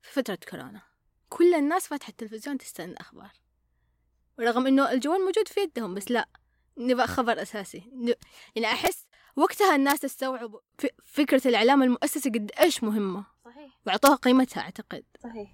في 0.03 0.13
فترة 0.13 0.39
كورونا. 0.51 0.83
كل 1.29 1.55
الناس 1.55 1.87
فاتحة 1.87 2.11
التلفزيون 2.11 2.59
تستنى 2.59 2.93
الأخبار 2.93 3.33
رغم 4.41 4.67
إنه 4.67 4.91
الجوال 4.91 5.25
موجود 5.25 5.49
في 5.49 5.61
يدهم 5.61 5.95
بس 5.95 6.11
لا 6.11 6.29
نبغى 6.79 7.07
خبر 7.07 7.43
أساسي. 7.43 7.91
يعني 8.57 8.67
أحس 8.67 9.07
وقتها 9.37 9.77
الناس 9.77 10.05
استوعبوا 10.05 10.61
فكرة 11.05 11.49
الإعلام 11.49 11.83
المؤسسي 11.83 12.31
قد 12.31 12.51
إيش 12.61 12.85
مهمة. 12.85 13.27
صحيح. 13.45 13.79
وأعطوها 13.87 14.15
قيمتها 14.15 14.61
أعتقد. 14.61 15.05
صحيح. 15.23 15.51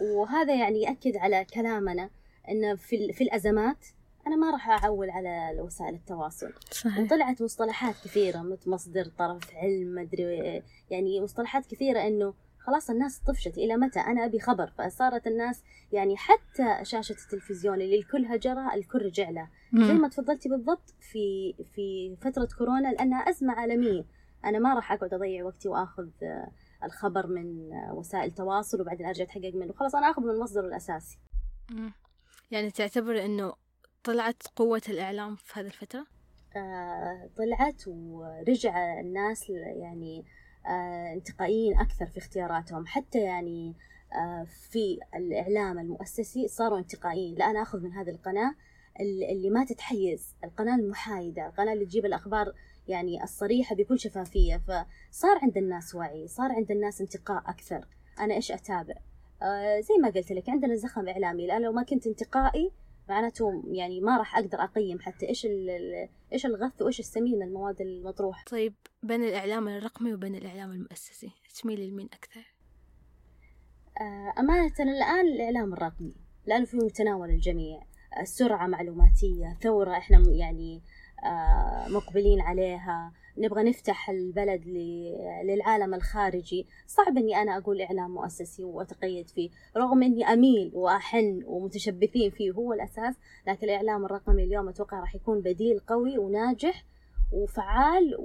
وهذا 0.00 0.54
يعني 0.54 0.82
يأكد 0.82 1.16
على 1.16 1.44
كلامنا 1.44 2.10
أن 2.48 2.76
في, 2.76 3.12
في 3.12 3.24
الأزمات 3.24 3.86
أنا 4.26 4.36
ما 4.36 4.50
راح 4.50 4.84
أعول 4.84 5.10
على 5.10 5.60
وسائل 5.60 5.94
التواصل. 5.94 6.52
صحيح. 6.70 7.10
طلعت 7.10 7.42
مصطلحات 7.42 7.94
كثيرة 8.04 8.38
مثل 8.38 8.70
مصدر 8.70 9.04
طرف 9.04 9.54
علم 9.54 9.94
مدري 9.94 10.62
يعني 10.90 11.20
مصطلحات 11.20 11.66
كثيرة 11.66 12.00
إنه 12.00 12.34
خلاص 12.58 12.90
الناس 12.90 13.18
طفشت. 13.18 13.58
إلى 13.58 13.76
متى؟ 13.76 14.00
أنا 14.00 14.24
أبي 14.24 14.40
خبر. 14.40 14.72
فصارت 14.78 15.26
الناس 15.26 15.62
يعني 15.92 16.16
حتى 16.16 16.78
شاشة 16.82 17.16
التلفزيون 17.24 17.80
اللي 17.80 17.98
الكل 17.98 18.26
هجرها 18.26 18.74
الكل 18.74 19.02
رجع 19.02 19.30
له. 19.30 19.48
زي 19.74 19.92
ما 19.92 20.08
تفضلتي 20.08 20.48
بالضبط 20.48 20.94
في 21.00 21.54
في 21.74 22.16
فترة 22.20 22.48
كورونا 22.58 22.88
لأنها 22.88 23.20
أزمة 23.20 23.52
عالمية. 23.52 24.04
أنا 24.44 24.58
ما 24.58 24.74
راح 24.74 24.92
أقعد 24.92 25.14
أضيع 25.14 25.44
وقتي 25.44 25.68
وآخذ 25.68 26.08
الخبر 26.84 27.26
من 27.26 27.72
وسائل 27.92 28.30
تواصل 28.30 28.80
وبعدين 28.80 29.06
أرجع 29.06 29.24
أتحقق 29.24 29.54
منه. 29.54 29.72
خلاص 29.72 29.94
أنا 29.94 30.10
أخذ 30.10 30.22
من 30.22 30.30
المصدر 30.30 30.66
الأساسي. 30.66 31.18
يعني 32.50 32.70
تعتبر 32.70 33.24
إنه 33.24 33.52
طلعت 34.04 34.42
قوة 34.56 34.82
الإعلام 34.88 35.36
في 35.36 35.60
هذه 35.60 35.66
الفترة؟ 35.66 36.06
آه 36.56 37.30
طلعت 37.36 37.82
ورجع 37.88 39.00
الناس 39.00 39.50
يعني 39.50 40.24
آه 40.66 41.12
انتقائيين 41.12 41.78
أكثر 41.78 42.06
في 42.06 42.18
اختياراتهم. 42.18 42.86
حتى 42.86 43.18
يعني 43.18 43.74
آه 44.12 44.44
في 44.44 44.98
الإعلام 45.14 45.78
المؤسسي 45.78 46.48
صاروا 46.48 46.78
انتقائيين. 46.78 47.34
لا 47.34 47.50
أنا 47.50 47.62
أخذ 47.62 47.80
من 47.80 47.92
هذه 47.92 48.10
القناة 48.10 48.54
اللي 49.30 49.50
ما 49.50 49.64
تتحيز 49.64 50.36
القناة 50.44 50.74
المحايدة 50.76 51.46
القناة 51.46 51.72
اللي 51.72 51.84
تجيب 51.84 52.06
الأخبار 52.06 52.52
يعني 52.88 53.22
الصريحة 53.22 53.76
بكل 53.76 53.98
شفافية. 53.98 54.56
فصار 54.56 55.38
عند 55.42 55.56
الناس 55.56 55.94
وعي 55.94 56.28
صار 56.28 56.52
عند 56.52 56.70
الناس 56.70 57.00
انتقاء 57.00 57.42
أكثر. 57.46 57.86
أنا 58.18 58.34
إيش 58.34 58.52
أتابع؟ 58.52 58.94
زي 59.80 59.94
ما 60.02 60.08
قلت 60.08 60.32
لك 60.32 60.48
عندنا 60.48 60.76
زخم 60.76 61.08
إعلامي. 61.08 61.46
لأن 61.46 61.62
لو 61.62 61.72
ما 61.72 61.82
كنت 61.82 62.06
انتقائي 62.06 62.72
معناته 63.12 63.62
يعني 63.66 64.00
ما 64.00 64.16
راح 64.16 64.36
أقدر 64.36 64.64
أقيم 64.64 65.00
حتى 65.00 65.28
إيش 65.28 65.46
إيش 66.32 66.46
الغث 66.46 66.82
وإيش 66.82 67.00
السمين 67.00 67.42
المواد 67.42 67.80
المطروحة. 67.80 68.44
طيب 68.44 68.74
بين 69.02 69.24
الإعلام 69.24 69.68
الرقمي 69.68 70.14
وبين 70.14 70.34
الإعلام 70.34 70.72
المؤسسي 70.72 71.30
تميلي 71.62 71.90
لمين 71.90 72.08
أكثر؟ 72.12 72.54
آه 74.00 74.40
أمانة 74.40 74.74
الآن 74.80 75.26
الإعلام 75.26 75.72
الرقمي 75.72 76.14
لأنه 76.46 76.64
في 76.64 76.76
متناول 76.76 77.30
الجميع. 77.30 77.82
سرعة 78.24 78.66
معلوماتية 78.66 79.58
ثورة 79.60 79.96
إحنا 79.96 80.24
يعني 80.28 80.82
آه، 81.24 81.88
مقبلين 81.88 82.40
عليها. 82.40 83.12
نبغى 83.38 83.62
نفتح 83.62 84.10
البلد 84.10 84.62
للعالم 85.44 85.94
الخارجي. 85.94 86.66
صعب 86.86 87.18
إني 87.18 87.36
أنا 87.42 87.56
أقول 87.56 87.80
إعلام 87.80 88.10
مؤسسي 88.10 88.64
وأتقيد 88.64 89.30
فيه 89.30 89.50
رغم 89.76 90.02
إني 90.02 90.24
أميل 90.24 90.70
وأحن 90.74 91.42
ومتشبثين 91.46 92.30
فيه 92.30 92.50
هو 92.52 92.72
الأساس 92.72 93.14
لكن 93.46 93.66
الإعلام 93.66 94.04
الرقمي 94.04 94.44
اليوم 94.44 94.68
أتوقع 94.68 95.00
راح 95.00 95.14
يكون 95.14 95.40
بديل 95.40 95.78
قوي 95.78 96.18
وناجح 96.18 96.84
وفعال 97.32 98.16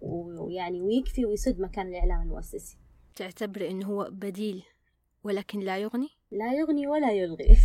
ويعني 0.00 0.80
ويكفي 0.80 1.24
ويسد 1.24 1.60
مكان 1.60 1.88
الإعلام 1.88 2.22
المؤسسي. 2.22 2.76
تعتبر 3.16 3.68
إنه 3.68 3.86
هو 3.86 4.08
بديل 4.10 4.62
ولكن 5.24 5.60
لا 5.60 5.78
يغني؟ 5.78 6.08
لا 6.30 6.52
يغني 6.54 6.86
ولا 6.86 7.12
يلغي. 7.12 7.56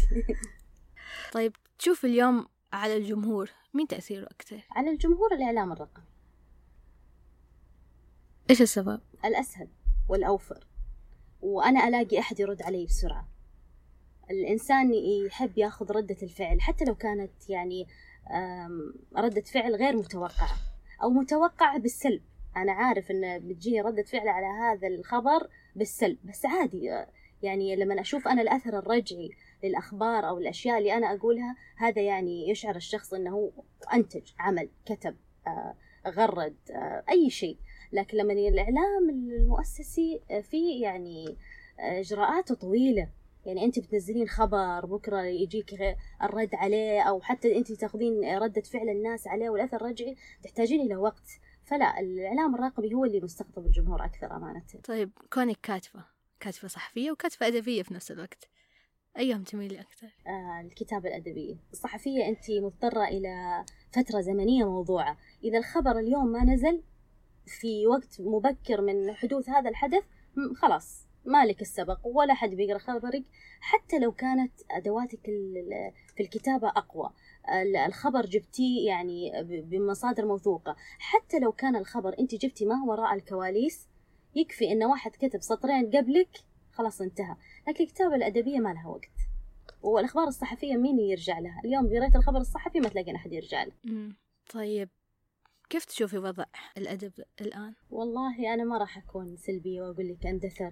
طيب 1.33 1.53
تشوف 1.79 2.05
اليوم 2.05 2.47
على 2.73 2.97
الجمهور 2.97 3.51
مين 3.73 3.87
تأثيره 3.87 4.25
أكثر؟ 4.25 4.67
على 4.71 4.89
الجمهور 4.89 5.33
الإعلام 5.33 5.71
الرقمي. 5.71 6.14
إيش 8.49 8.61
السبب؟ 8.61 9.01
الأسهل 9.25 9.67
والأوفر 10.09 10.67
وأنا 11.41 11.87
ألاقي 11.87 12.19
أحد 12.19 12.39
يرد 12.39 12.61
علي 12.61 12.85
بسرعة. 12.85 13.27
الإنسان 14.31 14.93
يحب 14.93 15.57
ياخذ 15.57 15.91
ردة 15.91 16.17
الفعل 16.23 16.61
حتى 16.61 16.85
لو 16.85 16.95
كانت 16.95 17.49
يعني 17.49 17.87
ردة 19.17 19.41
فعل 19.41 19.75
غير 19.75 19.95
متوقعة 19.97 20.57
أو 21.03 21.09
متوقعة 21.09 21.79
بالسلب. 21.79 22.21
أنا 22.57 22.71
عارف 22.71 23.11
إن 23.11 23.47
بتجيني 23.47 23.81
ردة 23.81 24.03
فعل 24.03 24.27
على 24.27 24.45
هذا 24.45 24.87
الخبر 24.87 25.49
بالسلب 25.75 26.17
بس 26.23 26.45
عادي 26.45 27.05
يعني 27.43 27.75
لما 27.75 28.01
أشوف 28.01 28.27
أنا 28.27 28.41
الأثر 28.41 28.79
الرجعي 28.79 29.29
للأخبار 29.63 30.27
أو 30.27 30.37
الأشياء 30.37 30.77
اللي 30.77 30.93
أنا 30.97 31.13
أقولها 31.13 31.55
هذا 31.77 32.01
يعني 32.01 32.49
يشعر 32.49 32.75
الشخص 32.75 33.13
أنه 33.13 33.51
أنتج 33.93 34.31
عمل 34.39 34.69
كتب 34.85 35.15
آه، 35.47 35.75
غرد 36.07 36.55
آه، 36.71 37.03
أي 37.09 37.29
شيء. 37.29 37.57
لكن 37.91 38.17
لما 38.17 38.33
الإعلام 38.33 39.09
المؤسسي 39.09 40.21
آه، 40.31 40.41
فيه 40.41 40.83
يعني 40.83 41.37
إجراءاته 41.79 42.55
طويلة. 42.55 43.09
يعني 43.45 43.65
أنت 43.65 43.79
بتنزلين 43.79 44.27
خبر 44.27 44.85
بكرة 44.85 45.21
يجيك 45.21 45.97
الرد 46.23 46.55
عليه 46.55 47.01
أو 47.01 47.21
حتى 47.21 47.57
أنت 47.57 47.71
تاخذين 47.71 48.37
ردة 48.37 48.61
فعل 48.61 48.89
الناس 48.89 49.27
عليه 49.27 49.49
والأثر 49.49 49.77
الرجعي 49.77 50.15
تحتاجين 50.43 50.81
إلى 50.81 50.95
وقت. 50.95 51.29
فلا 51.63 51.99
الإعلام 51.99 52.55
الرقمي 52.55 52.93
هو 52.93 53.05
اللي 53.05 53.19
مستقطب 53.19 53.65
الجمهور 53.65 54.05
أكثر 54.05 54.35
أمانة. 54.35 54.63
طيب 54.83 55.11
كونك 55.33 55.57
كاتبة 55.63 56.03
كاتبة 56.39 56.67
صحفية 56.67 57.11
وكاتبة 57.11 57.47
أدبية 57.47 57.83
في 57.83 57.93
نفس 57.93 58.11
الوقت 58.11 58.47
أيهم 59.17 59.43
تميلي 59.43 59.81
أكثر؟ 59.81 60.07
آه 60.27 60.61
الكتابة 60.61 61.09
الأدبية. 61.09 61.55
الصحفية 61.71 62.27
أنت 62.27 62.51
مضطرة 62.51 63.03
إلى 63.03 63.65
فترة 63.91 64.21
زمنية 64.21 64.65
موضوعة. 64.65 65.17
إذا 65.43 65.57
الخبر 65.57 65.99
اليوم 65.99 66.27
ما 66.27 66.43
نزل 66.43 66.83
في 67.47 67.87
وقت 67.87 68.21
مبكر 68.21 68.81
من 68.81 69.11
حدوث 69.13 69.49
هذا 69.49 69.69
الحدث 69.69 70.03
خلاص 70.55 71.05
مالك 71.25 71.61
السبق 71.61 71.99
ولا 72.03 72.33
حد 72.33 72.49
بيقرأ 72.49 72.77
خبرك 72.77 73.23
حتى 73.59 73.99
لو 73.99 74.11
كانت 74.11 74.51
أدواتك 74.71 75.25
في 76.15 76.23
الكتابة 76.23 76.67
أقوى. 76.67 77.13
الخبر 77.85 78.25
جبتيه 78.25 78.87
يعني 78.87 79.31
بمصادر 79.43 80.25
موثوقة. 80.25 80.75
حتى 80.99 81.39
لو 81.39 81.51
كان 81.51 81.75
الخبر 81.75 82.15
أنت 82.19 82.35
جبتي 82.35 82.65
ما 82.65 82.83
وراء 82.87 83.13
الكواليس 83.13 83.87
يكفي 84.35 84.71
إن 84.71 84.83
واحد 84.83 85.11
كتب 85.11 85.41
سطرين 85.41 85.91
قبلك 85.91 86.29
خلاص 86.71 87.01
انتهى. 87.01 87.35
لكن 87.67 87.83
الكتابة 87.83 88.15
الأدبية 88.15 88.59
ما 88.59 88.73
لها 88.73 88.87
وقت. 88.87 89.09
والأخبار 89.81 90.27
الصحفية 90.27 90.75
مين 90.75 90.99
يرجع 90.99 91.39
لها؟ 91.39 91.61
اليوم 91.65 91.87
قريت 91.87 92.15
الخبر 92.15 92.37
الصحفي 92.37 92.79
ما 92.79 92.89
تلاقين 92.89 93.15
أحد 93.15 93.33
يرجع 93.33 93.63
له. 93.63 93.71
طيب. 94.53 94.89
كيف 95.69 95.85
تشوفي 95.85 96.17
وضع 96.17 96.43
الأدب 96.77 97.11
الآن؟ 97.41 97.73
والله 97.91 98.53
أنا 98.53 98.63
ما 98.63 98.77
راح 98.77 98.97
أكون 98.97 99.35
سلبية 99.37 99.81
وأقول 99.81 100.09
لك 100.09 100.25
أندثر 100.25 100.71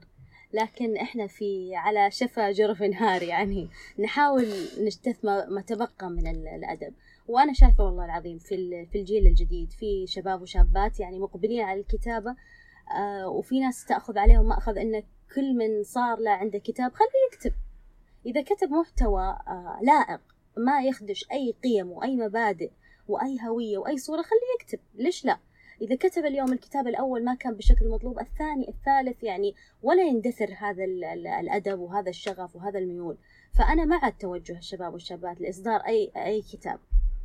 لكن 0.53 0.97
إحنا 0.97 1.27
في 1.27 1.75
على 1.75 2.11
شفا 2.11 2.51
جرف 2.51 2.81
نهار 2.81 3.23
يعني. 3.23 3.69
نحاول 3.99 4.47
نجتث 4.79 5.25
ما 5.25 5.63
تبقى 5.67 6.09
من 6.09 6.27
الأدب. 6.27 6.93
وأنا 7.27 7.53
شايفة 7.53 7.83
والله 7.83 8.05
العظيم 8.05 8.37
في 8.37 8.85
في 8.91 8.99
الجيل 8.99 9.27
الجديد 9.27 9.71
في 9.71 10.07
شباب 10.07 10.41
وشابات 10.41 10.99
يعني 10.99 11.19
مقبلين 11.19 11.61
على 11.61 11.79
الكتابة 11.79 12.35
آه 12.97 13.27
وفي 13.27 13.59
ناس 13.59 13.85
تأخذ 13.85 14.17
عليهم 14.17 14.47
ماخذ 14.47 14.77
انك 14.77 15.05
كل 15.35 15.53
من 15.53 15.83
صار 15.83 16.19
له 16.19 16.31
عنده 16.31 16.59
كتاب 16.59 16.93
خليه 16.93 17.33
يكتب. 17.33 17.53
إذا 18.25 18.41
كتب 18.41 18.69
محتوى 18.69 19.23
آه، 19.23 19.79
لائق 19.81 20.21
ما 20.57 20.83
يخدش 20.83 21.25
أي 21.31 21.55
قيم 21.63 21.91
وأي 21.91 22.15
مبادئ 22.15 22.71
وأي 23.07 23.37
هوية 23.47 23.77
وأي 23.77 23.97
صورة 23.97 24.21
خليه 24.21 24.53
يكتب. 24.59 24.79
ليش 24.95 25.25
لا؟ 25.25 25.37
إذا 25.81 25.95
كتب 25.95 26.25
اليوم 26.25 26.53
الكتاب 26.53 26.87
الأول 26.87 27.23
ما 27.23 27.35
كان 27.35 27.53
بالشكل 27.53 27.85
المطلوب 27.85 28.19
الثاني 28.19 28.69
الثالث 28.69 29.23
يعني 29.23 29.55
ولا 29.83 30.03
يندثر 30.03 30.55
هذا 30.57 30.83
الأدب 31.39 31.79
وهذا 31.79 32.09
الشغف 32.09 32.55
وهذا 32.55 32.79
الميول. 32.79 33.17
فأنا 33.57 33.85
مع 33.85 34.07
التوجه 34.07 34.57
الشباب 34.57 34.93
والشابات 34.93 35.41
لإصدار 35.41 35.79
أي 35.79 36.11
أي 36.17 36.41
كتاب 36.41 36.79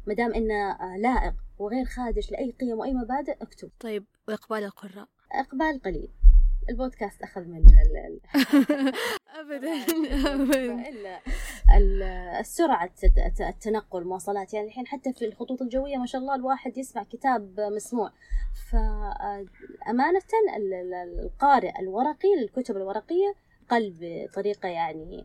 ما 0.07 0.15
دام 0.15 0.35
إنه 0.35 0.71
آه، 0.71 0.97
لائق 0.97 1.35
وغير 1.59 1.85
خادش 1.85 2.31
لأي 2.31 2.51
قيم 2.61 2.79
وأي 2.79 2.93
مبادئ 2.93 3.37
اكتب. 3.43 3.71
طيب 3.81 4.05
وإقبال 4.29 4.65
القراء. 4.65 5.09
إقبال 5.33 5.83
قليل. 5.83 6.09
البودكاست 6.69 7.23
أخذ 7.23 7.41
مننا 7.41 8.19
أبدا 9.41 9.73
أبدا. 10.35 11.21
السرعة 12.41 12.91
التنقل 13.41 14.05
مواصلات 14.05 14.55
يعني 14.55 14.67
الحين 14.67 14.87
حتى 14.87 15.13
في 15.13 15.25
الخطوط 15.25 15.63
الجوية 15.63 15.97
ما 15.97 16.07
شاء 16.07 16.21
الله 16.21 16.35
الواحد 16.35 16.79
يسمع 16.79 17.03
كتاب 17.03 17.61
مسموع. 17.61 18.13
فأمانة 18.71 20.21
القارئ 21.23 21.81
الورقي 21.81 22.29
للكتب 22.41 22.77
الورقية 22.77 23.35
قل 23.71 23.95
بطريقة 24.01 24.69
يعني 24.69 25.25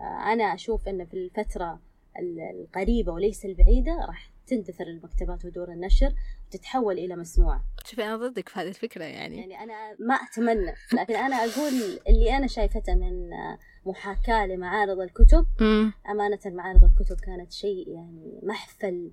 آه، 0.00 0.32
أنا 0.32 0.54
أشوف 0.54 0.88
أن 0.88 1.04
في 1.06 1.14
الفترة 1.14 1.80
القريبة 2.50 3.12
وليس 3.12 3.44
البعيدة 3.44 4.04
راح 4.06 4.30
تندثر 4.46 4.86
المكتبات 4.86 5.44
ودور 5.44 5.72
النشر. 5.72 6.12
وتتحول 6.48 6.98
إلى 6.98 7.16
مسموع. 7.16 7.60
شوفي 7.84 8.04
أنا 8.04 8.16
ضدك 8.16 8.48
في 8.48 8.60
هذه 8.60 8.68
الفكرة 8.68 9.04
يعني. 9.04 9.36
يعني 9.40 9.62
أنا 9.62 9.96
ما 9.98 10.14
أتمنى 10.14 10.74
لكن 10.92 11.16
أنا 11.16 11.36
أقول 11.36 12.00
اللي 12.08 12.36
أنا 12.36 12.46
شايفته 12.46 12.94
من 12.94 13.30
محاكاة 13.86 14.46
لمعارض 14.46 15.00
الكتب 15.00 15.46
أمانة 16.10 16.38
معارض 16.46 16.84
الكتب 16.84 17.20
كانت 17.20 17.52
شيء 17.52 17.88
يعني 17.88 18.40
محفل 18.42 19.10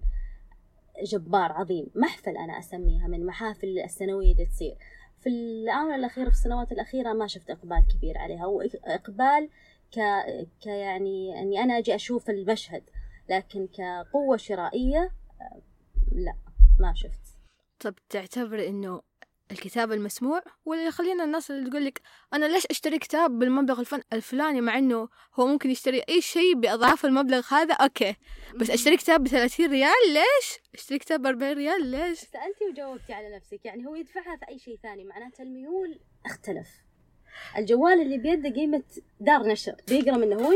جبار 1.04 1.52
عظيم. 1.52 1.88
محفل 1.96 2.38
أنا 2.38 2.60
أسميها 2.60 3.08
من 3.08 3.26
محافل 3.26 3.80
السنوية 3.80 4.32
اللي 4.32 4.46
تصير. 4.46 4.78
في 5.22 5.30
الآونة 5.30 5.96
الأخيرة 5.96 6.30
في 6.30 6.36
السنوات 6.36 6.72
الأخيرة 6.72 7.14
ما 7.14 7.28
شفت 7.28 7.50
إقبال 7.50 7.84
كبير 7.94 8.18
عليها 8.18 8.46
وإقبال 8.46 9.50
ك... 9.92 10.00
ك 10.62 10.66
يعني 10.66 11.42
أني 11.42 11.64
أنا 11.64 11.78
أجي 11.78 11.96
أشوف 11.96 12.30
المشهد 12.30 12.84
لكن 13.30 13.68
كقوة 13.68 14.38
شرائية 14.38 15.12
لا. 16.12 16.36
ما 16.80 16.94
شفت. 16.96 17.22
طب 17.80 17.96
تعتبر 18.10 18.68
إنه 18.68 19.02
الكتاب 19.52 19.92
المسموع؟ 19.92 20.44
ولا 20.66 20.92
خلينا 20.92 21.24
الناس 21.24 21.52
اللي 21.52 21.70
تقول 21.70 21.86
لك 21.86 22.02
أنا 22.34 22.46
ليش 22.46 22.66
أشتري 22.66 23.00
كتاب 23.00 23.40
بالمبلغ 23.40 23.80
الفن 23.80 24.02
الفلاني 24.14 24.62
مع 24.62 24.78
إنه 24.78 25.10
هو 25.36 25.48
ممكن 25.48 25.72
يشتري 25.72 26.02
أي 26.10 26.22
شيء 26.22 26.56
بأضعاف 26.56 27.06
المبلغ 27.06 27.46
هذا؟ 27.52 27.74
أوكي. 27.74 28.16
بس 28.56 28.70
أشتري 28.70 28.98
كتاب 28.98 29.24
ب 29.24 29.28
30 29.28 29.66
ريال؟ 29.66 29.92
ليش؟ 30.14 30.60
أشتري 30.74 31.00
كتاب 31.00 31.22
ب 31.22 31.26
40 31.26 31.54
ريال؟ 31.54 31.86
ليش؟ 31.86 32.20
سألتي 32.20 32.66
وجاوبتي 32.72 33.14
على 33.14 33.36
نفسك. 33.36 33.66
يعني 33.66 33.86
هو 33.86 33.96
يدفعها 33.96 34.38
في 34.38 34.48
أي 34.50 34.60
شيء 34.60 34.80
ثاني. 34.84 35.04
معناته 35.04 35.42
الميول 35.42 36.00
اختلف. 36.26 36.68
الجوال 37.58 38.02
اللي 38.02 38.18
بيده 38.18 38.50
قيمة 38.50 38.84
دار 39.20 39.48
نشر. 39.48 39.76
بيقرأ 39.88 40.18
منه. 40.18 40.36
هو 40.36 40.52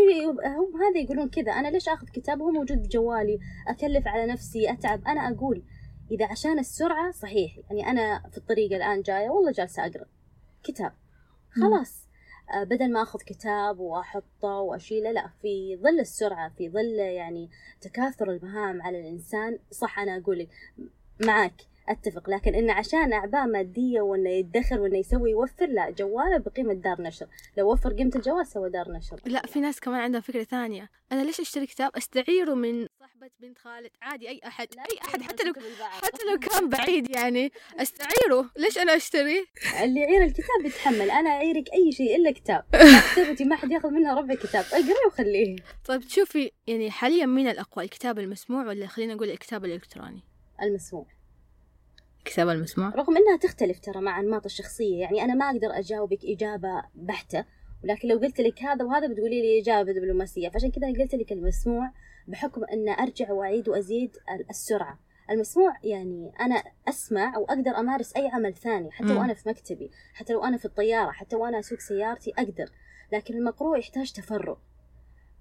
هم 0.46 0.82
هذا 0.82 1.00
يقولون 1.04 1.30
كذا. 1.30 1.52
أنا 1.52 1.68
ليش 1.68 1.90
آخذ 1.90 2.08
كتاب؟ 2.08 2.42
هو 2.42 2.52
موجود 2.52 2.78
بجوالي. 2.78 3.40
أكلف 3.68 4.08
على 4.08 4.26
نفسي. 4.26 4.72
أتعب. 4.72 5.08
أنا 5.08 5.30
أقول 5.30 5.64
إذا 6.12 6.26
عشان 6.32 6.60
السرعة 6.60 7.12
صحيح 7.12 7.60
يعني 7.70 7.88
أنا 7.88 8.30
في 8.32 8.38
الطريق 8.38 8.74
الآن 8.74 9.02
جاية 9.02 9.30
والله 9.30 9.52
جالسة 9.52 9.86
أقرأ 9.86 10.06
كتاب. 10.64 10.94
خلاص. 11.62 12.08
آه 12.54 12.64
بدل 12.64 12.92
ما 12.92 13.02
أخذ 13.02 13.20
كتاب 13.20 13.80
وأحطه 13.80 14.48
وأشيله 14.60 15.12
لا 15.12 15.28
في 15.42 15.78
ظل 15.84 16.00
السرعة 16.00 16.50
في 16.50 16.70
ظل 16.70 17.00
يعني 17.00 17.50
تكاثر 17.82 18.32
المهام 18.32 18.82
على 18.82 19.00
الإنسان 19.00 19.60
صح 19.72 20.00
أنا 20.00 20.18
أقول 20.18 20.40
لك 20.40 20.50
معك 21.26 21.62
أتفق. 21.90 22.30
لكن 22.30 22.56
انه 22.56 22.74
عشان 22.74 23.14
أعباء 23.14 23.48
مادية 23.48 24.02
وإنه 24.02 24.30
يدخر 24.30 24.82
وإنه 24.82 24.98
يسوي 24.98 25.32
يوفر 25.32 25.66
لا 25.66 25.90
جوالة 25.90 26.38
بقيمة 26.38 26.74
دار 26.74 27.02
نشر. 27.02 27.28
لو 27.58 27.72
وفر 27.72 27.94
قيمة 27.94 28.12
الجوال 28.16 28.48
سوى 28.48 28.70
دار 28.70 28.92
نشر. 28.92 29.22
لا 29.26 29.42
في 29.42 29.60
ناس 29.60 29.80
كمان 29.80 30.00
عندهم 30.00 30.22
فكرة 30.22 30.44
ثانية. 30.44 30.90
أنا 31.12 31.22
ليش 31.22 31.40
أشتري 31.40 31.66
كتاب؟ 31.66 31.92
أستعيره 31.96 32.54
من 32.54 32.88
صاحبة 33.20 33.32
بنت 33.40 33.58
خالد. 33.58 33.92
عادي 34.02 34.30
أي 34.30 34.42
أحد 34.48 34.68
أي 34.78 35.00
أحد 35.06 35.22
حتى 35.22 35.44
لو. 35.44 35.54
حتى 35.82 36.24
لو 36.32 36.40
كان 36.40 36.70
بعيد 36.70 37.10
يعني. 37.10 37.52
أستعيره؟ 37.82 38.50
ليش 38.58 38.78
أنا 38.78 38.96
أشتري؟ 38.96 39.46
اللي 39.84 40.02
يعير 40.02 40.24
الكتاب 40.24 40.66
يتحمل. 40.66 41.12
أنا 41.12 41.30
أعيرك 41.30 41.74
أي 41.74 41.92
شيء 41.92 42.16
إلا 42.16 42.32
كتاب. 42.32 42.64
كتابتي 43.14 43.46
ما 43.46 43.56
حد 43.56 43.72
ياخذ 43.72 43.90
منها 43.90 44.14
ربع 44.14 44.36
كتاب. 44.36 44.66
اقري 44.66 44.94
وخليه. 45.08 45.56
طيب 45.86 46.02
تشوفي 46.02 46.52
يعني 46.68 46.92
حاليا 46.92 47.26
مين 47.26 47.48
الأقوى 47.48 47.86
الكتاب 47.86 48.20
المسموع 48.20 48.68
ولا 48.68 48.88
خلينا 48.88 49.14
نقول 49.14 49.30
الكتاب 49.30 49.66
الإلكتروني؟ 49.66 50.24
المسموع. 50.62 51.06
الكتاب 52.20 52.50
المسموع؟ 52.50 52.90
رغم 52.90 53.18
إنها 53.18 53.38
تختلف 53.38 53.80
ترى 53.80 54.02
مع 54.02 54.20
أنماط 54.20 54.46
الشخصية. 54.46 55.02
يعني 55.02 55.24
أنا 55.24 55.34
ما 55.34 55.46
أقدر 55.46 55.80
أجاوبك 55.80 56.20
إجابة 56.24 56.84
بحتة. 56.96 57.46
ولكن 57.84 58.08
لو 58.08 58.18
قلت 58.18 58.42
لك 58.42 58.64
هذا 58.64 58.86
وهذا 58.86 59.08
بتقولي 59.08 59.42
لي 59.42 59.62
إجابة 59.62 59.92
دبلوماسية. 59.92 60.50
فعشان 60.50 60.72
كذا 60.72 60.88
قلت 60.88 61.16
لك 61.16 61.32
المسموع 61.32 61.92
بحكم 62.28 62.64
أن 62.64 62.90
أرجع 62.90 63.32
وأعيد 63.32 63.70
وأزيد 63.70 64.18
السرعة. 64.50 65.00
المسموع 65.30 65.74
يعني 65.84 66.32
أنا 66.40 66.64
أسمع 66.90 67.38
وأقدر 67.38 67.72
أمارس 67.72 68.16
أي 68.16 68.28
عمل 68.28 68.54
ثاني 68.54 68.92
حتى 68.92 69.06
مم. 69.08 69.18
وأنا 69.18 69.34
في 69.34 69.50
مكتبي 69.50 69.92
حتى 70.14 70.34
لو 70.34 70.44
أنا 70.44 70.58
في 70.58 70.66
الطيارة 70.66 71.12
حتى 71.12 71.36
وأنا 71.36 71.60
أسوق 71.60 71.80
سيارتي 71.80 72.34
أقدر. 72.38 72.70
لكن 73.12 73.34
المقروء 73.34 73.80
يحتاج 73.80 74.12
تفرغ. 74.12 74.56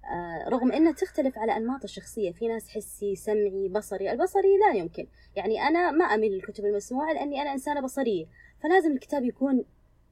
آه، 0.05 0.49
رغم 0.49 0.73
أنها 0.73 0.93
تختلف 0.93 1.39
على 1.39 1.57
أنماط 1.57 1.85
الشخصية 1.85 2.33
في 2.33 2.49
ناس 2.49 2.69
حسي 2.69 3.17
سمعي 3.17 3.69
بصري. 3.69 4.13
البصري 4.13 4.57
لا 4.59 4.79
يمكن. 4.79 5.07
يعني 5.37 5.63
أنا 5.63 5.91
ما 5.91 6.05
أميل 6.05 6.33
للكتب 6.33 6.65
المسموعة 6.65 7.13
لأني 7.13 7.43
أنا 7.43 7.53
إنسانة 7.53 7.81
بصرية. 7.81 8.27
فلازم 8.63 8.93
الكتاب 8.93 9.25
يكون 9.25 9.65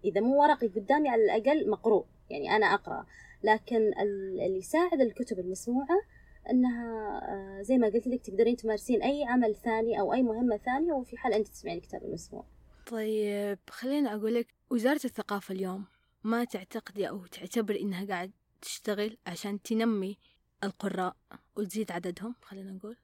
إذا 0.05 0.21
مو 0.21 0.43
ورقي 0.43 0.67
قدامي 0.69 1.09
على 1.09 1.25
الأقل 1.25 1.71
مقروء. 1.71 2.07
يعني 2.31 2.57
أنا 2.57 2.67
أقرأ. 2.67 3.07
لكن 3.43 3.77
ال- 3.77 4.41
اللي 4.47 4.59
يساعد 4.59 5.01
الكتب 5.01 5.39
المسموعة 5.39 6.01
إنها 6.51 7.21
آه، 7.29 7.63
زي 7.63 7.79
ما 7.79 7.87
قلت 7.87 8.07
لك 8.07 8.21
تقدرين 8.21 8.57
تمارسين 8.57 9.03
أي 9.03 9.25
عمل 9.25 9.55
ثاني 9.55 10.01
أو 10.01 10.13
أي 10.13 10.23
مهمة 10.23 10.57
ثانية 10.57 10.93
وفي 10.93 11.17
حال 11.17 11.33
أنت 11.33 11.49
تسمعين 11.49 11.79
الكتاب 11.79 12.05
المسموع 12.05 12.45
طيب 12.87 13.59
خليني 13.71 14.15
أقول 14.15 14.35
لك 14.35 14.47
وزارة 14.71 15.01
الثقافة 15.05 15.55
اليوم 15.55 15.85
ما 16.25 16.45
تعتقدي 16.45 17.09
أو 17.09 17.27
تعتبر 17.27 17.77
إنها 17.81 18.07
قاعد 18.07 18.31
تشتغل 18.63 19.17
عشان 19.27 19.63
تنمي 19.63 20.19
القراء 20.65 21.17
وتزيد 21.57 21.93
عددهم؟ 21.93 22.35
خلينا 22.43 22.71
نقول. 22.71 22.97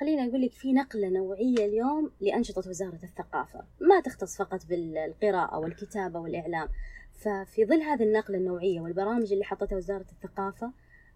خليني 0.00 0.28
أقول 0.28 0.42
لك 0.42 0.52
في 0.52 0.72
نقلة 0.72 1.08
نوعية 1.08 1.66
اليوم 1.66 2.10
لأنشطة 2.20 2.68
وزارة 2.68 3.00
الثقافة. 3.02 3.64
ما 3.80 4.00
تختص 4.00 4.36
فقط 4.36 4.66
بالقراءة 4.66 5.58
والكتابة 5.58 6.20
والإعلام 6.20 6.68
ففي 7.12 7.66
ظل 7.66 7.82
هذه 7.82 8.02
النقلة 8.02 8.38
النوعية 8.38 8.80
والبرامج 8.80 9.32
اللي 9.32 9.44
حطتها 9.44 9.76
وزارة 9.76 10.06
الثقافة 10.12 10.72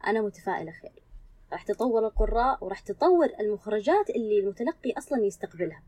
أنا 0.07 0.23
متفائلة 0.23 0.73
خير. 0.73 1.03
راح 1.53 1.63
تطور 1.63 2.07
القراء 2.07 2.65
وراح 2.65 2.81
تطور 2.81 3.29
المخرجات 3.41 4.11
اللي 4.11 4.41
المتلقي 4.41 4.93
أصلا 4.99 5.25
يستقبلها. 5.25 5.83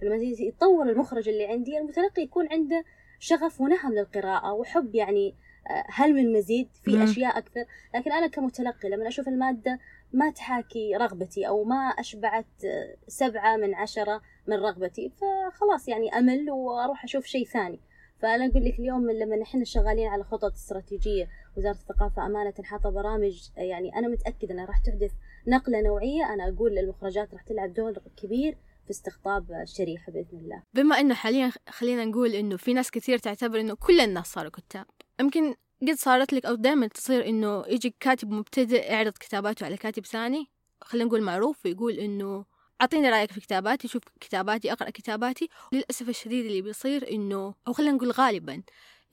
فلما 0.00 0.16
يتطور 0.16 0.90
المخرج 0.90 1.28
اللي 1.28 1.46
عندي 1.46 1.78
المتلقي 1.78 2.22
يكون 2.22 2.48
عنده 2.52 2.84
شغف 3.18 3.60
ونهم 3.60 3.92
للقراءة 3.92 4.52
وحب 4.52 4.94
يعني 4.94 5.34
آه، 5.70 5.84
هل 5.88 6.14
من 6.14 6.32
مزيد؟ 6.32 6.68
في. 6.82 7.04
أشياء 7.04 7.38
أكثر. 7.38 7.64
لكن 7.94 8.12
أنا 8.12 8.26
كمتلقي 8.26 8.88
لما 8.88 9.08
أشوف 9.08 9.28
المادة 9.28 9.78
ما 10.12 10.30
تحاكي 10.30 10.96
رغبتي 10.96 11.48
أو 11.48 11.64
ما 11.64 11.76
أشبعت 11.76 12.64
آه، 12.64 12.96
سبعة 13.08 13.56
من 13.56 13.74
عشرة 13.74 14.20
من 14.46 14.56
رغبتي 14.56 15.08
فخلاص 15.10 15.88
يعني 15.88 16.18
أمل 16.18 16.50
وأروح 16.50 17.04
أشوف 17.04 17.24
شيء 17.24 17.46
ثاني. 17.46 17.80
فأنا 18.18 18.46
أقول 18.46 18.64
لك 18.64 18.78
اليوم 18.78 19.10
لما 19.10 19.36
نحن 19.36 19.64
شغالين 19.64 20.08
على 20.08 20.24
خطط 20.24 20.52
استراتيجية 20.52 21.28
وزارة 21.56 21.76
الثقافة 21.76 22.26
أمانة 22.26 22.54
حاطة 22.62 22.90
برامج 22.90 23.48
يعني 23.56 23.96
أنا 23.96 24.08
متأكدة 24.08 24.54
أنها 24.54 24.64
راح 24.64 24.78
تحدث 24.78 25.12
نقلة 25.48 25.80
نوعية. 25.80 26.34
أنا 26.34 26.48
أقول 26.48 26.74
للمخرجات 26.74 27.34
راح 27.34 27.42
تلعب 27.42 27.74
دور 27.74 27.92
كبير 28.16 28.56
في 28.84 28.90
استقطاب 28.90 29.52
الشريحة 29.52 30.12
بإذن 30.12 30.38
الله. 30.38 30.62
بما 30.74 31.00
إنه 31.00 31.14
حاليا 31.14 31.52
خلينا 31.68 32.04
نقول 32.04 32.30
إنه 32.34 32.56
في 32.56 32.74
ناس 32.74 32.90
كثير 32.90 33.18
تعتبر 33.18 33.60
إنه 33.60 33.74
كل 33.74 34.00
الناس 34.00 34.26
صاروا 34.26 34.50
كتاب 34.50 34.86
يمكن 35.20 35.54
قد 35.82 35.94
صارت 35.94 36.32
لك 36.32 36.46
أو 36.46 36.54
دائما 36.54 36.86
تصير 36.86 37.28
إنه 37.28 37.64
يجي 37.66 37.94
كاتب 38.00 38.30
مبتدئ 38.30 38.92
يعرض 38.92 39.12
كتاباته 39.12 39.66
على 39.66 39.76
كاتب 39.76 40.06
ثاني؟ 40.06 40.46
خلينا 40.80 41.08
نقول 41.08 41.22
معروف 41.22 41.66
ويقول 41.66 41.92
إنه 41.92 42.44
أعطيني 42.80 43.10
رأيك 43.10 43.32
في 43.32 43.40
كتاباتي 43.40 43.88
شوف 43.88 44.02
كتاباتي 44.20 44.72
أقرأ 44.72 44.90
كتاباتي. 44.90 45.48
للأسف 45.72 46.08
الشديد 46.08 46.46
اللي 46.46 46.62
بيصير 46.62 47.10
إنه 47.10 47.54
أو 47.68 47.72
خلينا 47.72 47.92
نقول 47.92 48.10
غالبا 48.10 48.62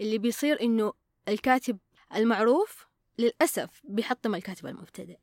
اللي 0.02 0.18
بيصير 0.18 0.62
إنه 0.62 0.94
الكاتب 1.28 1.78
المعروف 2.16 2.88
للأسف 3.20 3.82
بيحطم 3.84 4.36
الكاتب 4.36 4.68
المبتدئ. 4.68 5.18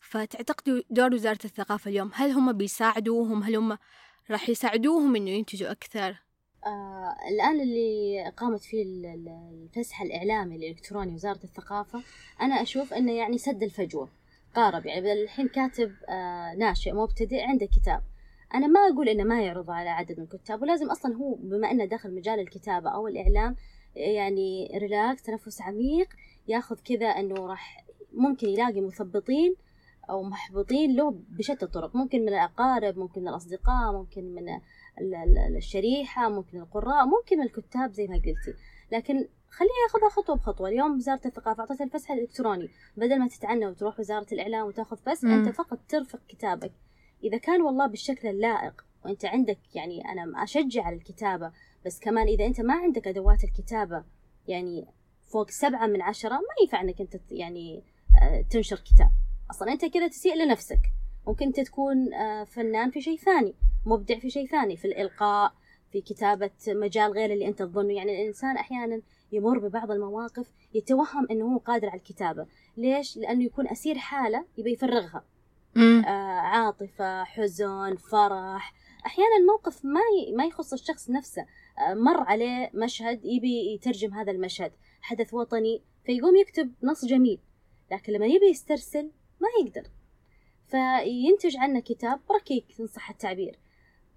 فتعتقدوا 0.00 0.82
دور 0.90 1.14
وزارة 1.14 1.38
الثقافة 1.44 1.88
اليوم 1.90 2.10
هل 2.14 2.30
هم 2.30 2.52
بيساعدوهم؟ 2.52 3.42
هل 3.42 3.56
هم 3.56 3.78
راح 4.30 4.48
يساعدوهم 4.48 5.16
إنه 5.16 5.30
ينتجوا 5.30 5.70
أكثر؟ 5.70 6.16
آه 6.66 7.16
الآن 7.30 7.60
اللي 7.60 8.32
قامت 8.36 8.60
فيه 8.60 8.82
ال- 8.82 9.06
ال- 9.06 9.68
الفسح 9.68 10.02
الإعلامي 10.02 10.56
الإلكتروني 10.56 11.14
وزارة 11.14 11.40
الثقافة 11.44 12.02
أنا 12.40 12.62
أشوف 12.62 12.94
أنه 12.94 13.12
يعني 13.12 13.38
سد 13.38 13.62
الفجوة 13.62 14.08
قارب. 14.54 14.86
يعني 14.86 15.12
الحين 15.12 15.48
كاتب 15.48 15.92
آه 16.08 16.54
ناشئ 16.54 16.92
مبتدئ 16.92 17.42
عنده 17.42 17.66
كتاب. 17.66 18.02
أنا 18.54 18.66
ما 18.66 18.80
أقول 18.80 19.08
إنه 19.08 19.24
ما 19.24 19.42
يعرض 19.42 19.70
على 19.70 19.88
عدد 19.88 20.18
من 20.20 20.24
الكتاب 20.24 20.62
ولازم 20.62 20.90
أصلا 20.90 21.16
هو 21.16 21.34
بما 21.34 21.70
إنه 21.70 21.84
داخل 21.84 22.14
مجال 22.14 22.40
الكتابة 22.40 22.90
أو 22.90 23.08
الإعلام 23.08 23.56
يعني 23.96 24.78
ريلاكس 24.78 25.22
تنفس 25.22 25.62
عميق 25.62 26.08
ياخذ 26.48 26.76
كذا 26.84 27.06
إنه 27.06 27.46
راح 27.46 27.84
ممكن 28.12 28.48
يلاقي 28.48 28.80
مثبطين 28.80 29.54
أو 30.10 30.22
محبطين 30.22 30.96
له 30.96 31.10
بشتى 31.28 31.64
الطرق. 31.64 31.96
ممكن 31.96 32.20
من 32.20 32.28
الأقارب 32.28 32.98
ممكن 32.98 33.20
من 33.20 33.28
الأصدقاء 33.28 33.92
ممكن 33.92 34.34
من 34.34 34.48
ال- 35.00 35.14
ال- 35.14 35.56
الشريحة 35.56 36.28
ممكن 36.28 36.58
القراء 36.60 37.06
ممكن 37.06 37.42
الكتاب 37.42 37.92
زي 37.92 38.06
ما 38.06 38.14
قلتي. 38.16 38.54
لكن 38.92 39.28
خليها 39.50 39.72
ياخذها 39.88 40.08
خطوة 40.08 40.36
بخطوة. 40.36 40.68
اليوم 40.68 40.96
وزارة 40.96 41.20
الثقافة 41.26 41.60
أعطتها 41.60 41.84
الفسح 41.84 42.10
الإلكتروني. 42.10 42.68
بدل 42.96 43.18
ما 43.18 43.28
تتعنى 43.28 43.66
وتروح 43.66 44.00
وزارة 44.00 44.26
الإعلام 44.32 44.66
وتاخذ 44.66 44.96
فسح. 44.96 45.28
أنت 45.28 45.48
فقط 45.48 45.78
ترفق 45.88 46.20
كتابك. 46.28 46.72
إذا 47.24 47.38
كان 47.38 47.62
والله 47.62 47.86
بالشكل 47.86 48.28
اللائق 48.28 48.84
وأنت 49.04 49.24
عندك 49.24 49.58
يعني 49.74 50.04
أنا 50.12 50.42
أشجع 50.42 50.82
على 50.82 50.96
الكتابة 50.96 51.52
بس 51.86 52.00
كمان 52.00 52.26
إذا 52.26 52.46
أنت 52.46 52.60
ما 52.60 52.74
عندك 52.74 53.08
أدوات 53.08 53.44
الكتابة 53.44 54.04
يعني 54.48 54.86
فوق 55.32 55.50
سبعة 55.50 55.86
من 55.86 56.02
عشرة 56.02 56.30
ما 56.34 56.54
ينفع 56.62 56.80
أنك 56.80 57.00
أنت 57.00 57.16
ت- 57.16 57.32
يعني 57.32 57.82
آه، 58.22 58.44
تنشر 58.50 58.76
كتاب. 58.76 59.10
أصلا 59.50 59.72
أنت 59.72 59.84
كذا 59.84 60.08
تسيء 60.08 60.34
لنفسك. 60.34 60.80
ممكن 61.26 61.46
أنت 61.46 61.60
تكون 61.60 62.14
آه، 62.14 62.44
فنان 62.44 62.90
في 62.90 63.00
شيء 63.00 63.16
ثاني 63.18 63.54
مبدع 63.86 64.18
في 64.18 64.30
شيء 64.30 64.46
ثاني 64.46 64.76
في 64.76 64.84
الإلقاء 64.84 65.52
في 65.92 66.00
كتابة 66.00 66.50
مجال 66.68 67.12
غير 67.12 67.32
اللي 67.32 67.48
أنت 67.48 67.58
تظنه. 67.58 67.92
يعني 67.94 68.22
الإنسان 68.22 68.56
أحيانا 68.56 69.02
يمر 69.32 69.58
ببعض 69.58 69.90
المواقف 69.90 70.52
يتوهم 70.74 71.26
أنه 71.30 71.54
هو 71.54 71.58
قادر 71.58 71.88
على 71.88 71.98
الكتابة. 71.98 72.46
ليش؟ 72.76 73.16
لأنه 73.16 73.44
يكون 73.44 73.68
أسير 73.68 73.98
حالة 73.98 74.44
يبي 74.58 74.72
يفرغها. 74.72 75.24
آه 75.76 76.40
عاطفة 76.40 77.24
حزن 77.24 77.96
فرح 78.10 78.72
أحيانا 79.06 79.36
الموقف 79.40 79.84
ما. 79.84 80.00
ما 80.36 80.44
يخص 80.44 80.72
الشخص 80.72 81.10
نفسه. 81.10 81.46
آه 81.78 81.94
مر 81.94 82.20
عليه 82.20 82.70
مشهد 82.74 83.24
يبي 83.24 83.74
يترجم 83.74 84.14
هذا 84.14 84.32
المشهد. 84.32 84.72
حدث 85.00 85.34
وطني 85.34 85.82
فيقوم 86.04 86.36
يكتب 86.36 86.72
نص 86.82 87.04
جميل. 87.04 87.38
لكن 87.92 88.12
لما 88.12 88.26
يبي 88.26 88.46
يسترسل 88.46 89.10
ما 89.40 89.48
يقدر. 89.60 89.90
فينتج 90.66 91.56
عنه 91.56 91.80
كتاب 91.80 92.20
ركيك 92.30 92.66
إن 92.80 92.86
صح 92.86 93.10
التعبير. 93.10 93.58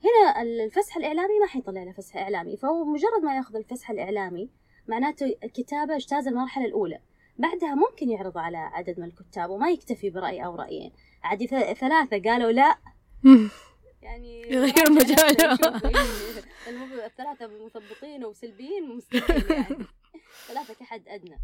هنا 0.03 0.41
الفسح 0.41 0.97
الإعلامي 0.97 1.39
ما 1.39 1.47
حيطلع 1.47 1.83
له 1.83 1.91
فسح 1.91 2.17
إعلامي. 2.17 2.57
فهو 2.57 2.83
مجرد 2.85 3.23
ما 3.23 3.35
يأخذ 3.35 3.55
الفسح 3.55 3.89
الإعلامي 3.89 4.49
معناته 4.87 5.35
الكتابة 5.43 5.95
اجتاز 5.95 6.27
المرحلة 6.27 6.65
الأولى. 6.65 6.99
بعدها 7.37 7.75
ممكن 7.75 8.09
يعرض 8.09 8.37
على 8.37 8.57
عدد 8.57 8.99
من 8.99 9.05
الكتاب 9.05 9.49
وما 9.49 9.69
يكتفي 9.69 10.09
برأي 10.09 10.45
أو 10.45 10.55
رأيين. 10.55 10.91
عادي 11.23 11.47
ثلاثة 11.47 12.21
قالوا 12.29 12.51
لا. 12.51 12.77
يعني 14.03 14.41
يغير 14.53 14.91
مجاله. 14.91 15.57
إيه، 15.85 17.05
الثلاثة 17.05 17.47
مثبطين 17.65 18.25
وسلبيين 18.25 18.91
ومستقيم 18.91 19.51
يعني. 19.51 19.85
ثلاثة 20.47 20.73
كحد 20.73 21.07
أدنى. 21.07 21.39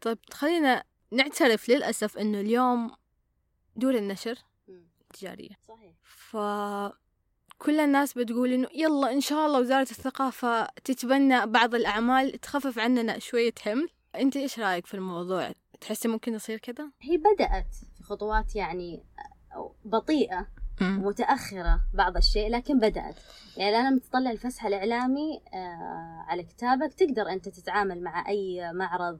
طيب 0.00 0.18
خلينا 0.30 0.84
نعترف 1.10 1.68
للأسف 1.68 2.18
إنه 2.18 2.40
اليوم 2.40 2.90
دور 3.76 3.94
النشر. 3.94 4.38
تجارية. 5.14 5.58
صحيح. 5.68 5.92
فكل 6.02 7.80
الناس 7.80 8.18
بتقول 8.18 8.52
إنه 8.52 8.68
يلا 8.74 9.12
إن 9.12 9.20
شاء 9.20 9.46
الله 9.46 9.60
وزارة 9.60 9.82
الثقافة 9.90 10.66
تتبنى 10.66 11.46
بعض 11.46 11.74
الأعمال 11.74 12.32
تخفف 12.32 12.78
عننا 12.78 13.18
شوية 13.18 13.54
حمل. 13.62 13.88
أنت 14.14 14.36
إيش 14.36 14.58
رأيك 14.58 14.86
في 14.86 14.94
الموضوع؟ 14.94 15.52
تحسي 15.80 16.08
ممكن 16.08 16.34
يصير 16.34 16.58
كذا؟ 16.58 16.90
هي 17.00 17.16
بدأت 17.16 17.74
في 17.96 18.02
خطوات 18.02 18.56
يعني 18.56 19.04
بطيئة. 19.84 20.46
متأخرة 20.80 21.80
بعض 21.94 22.16
الشيء 22.16 22.50
لكن 22.50 22.78
بدأت. 22.78 23.14
يعني 23.56 23.76
أنا 23.76 23.90
متطلع 23.90 24.30
الفسح 24.30 24.66
الإعلامي 24.66 25.40
آه، 25.54 26.24
على 26.28 26.42
كتابك 26.42 26.94
تقدر 26.94 27.28
أنت 27.28 27.48
تتعامل 27.48 28.02
مع 28.02 28.28
أي 28.28 28.72
معرض 28.72 29.18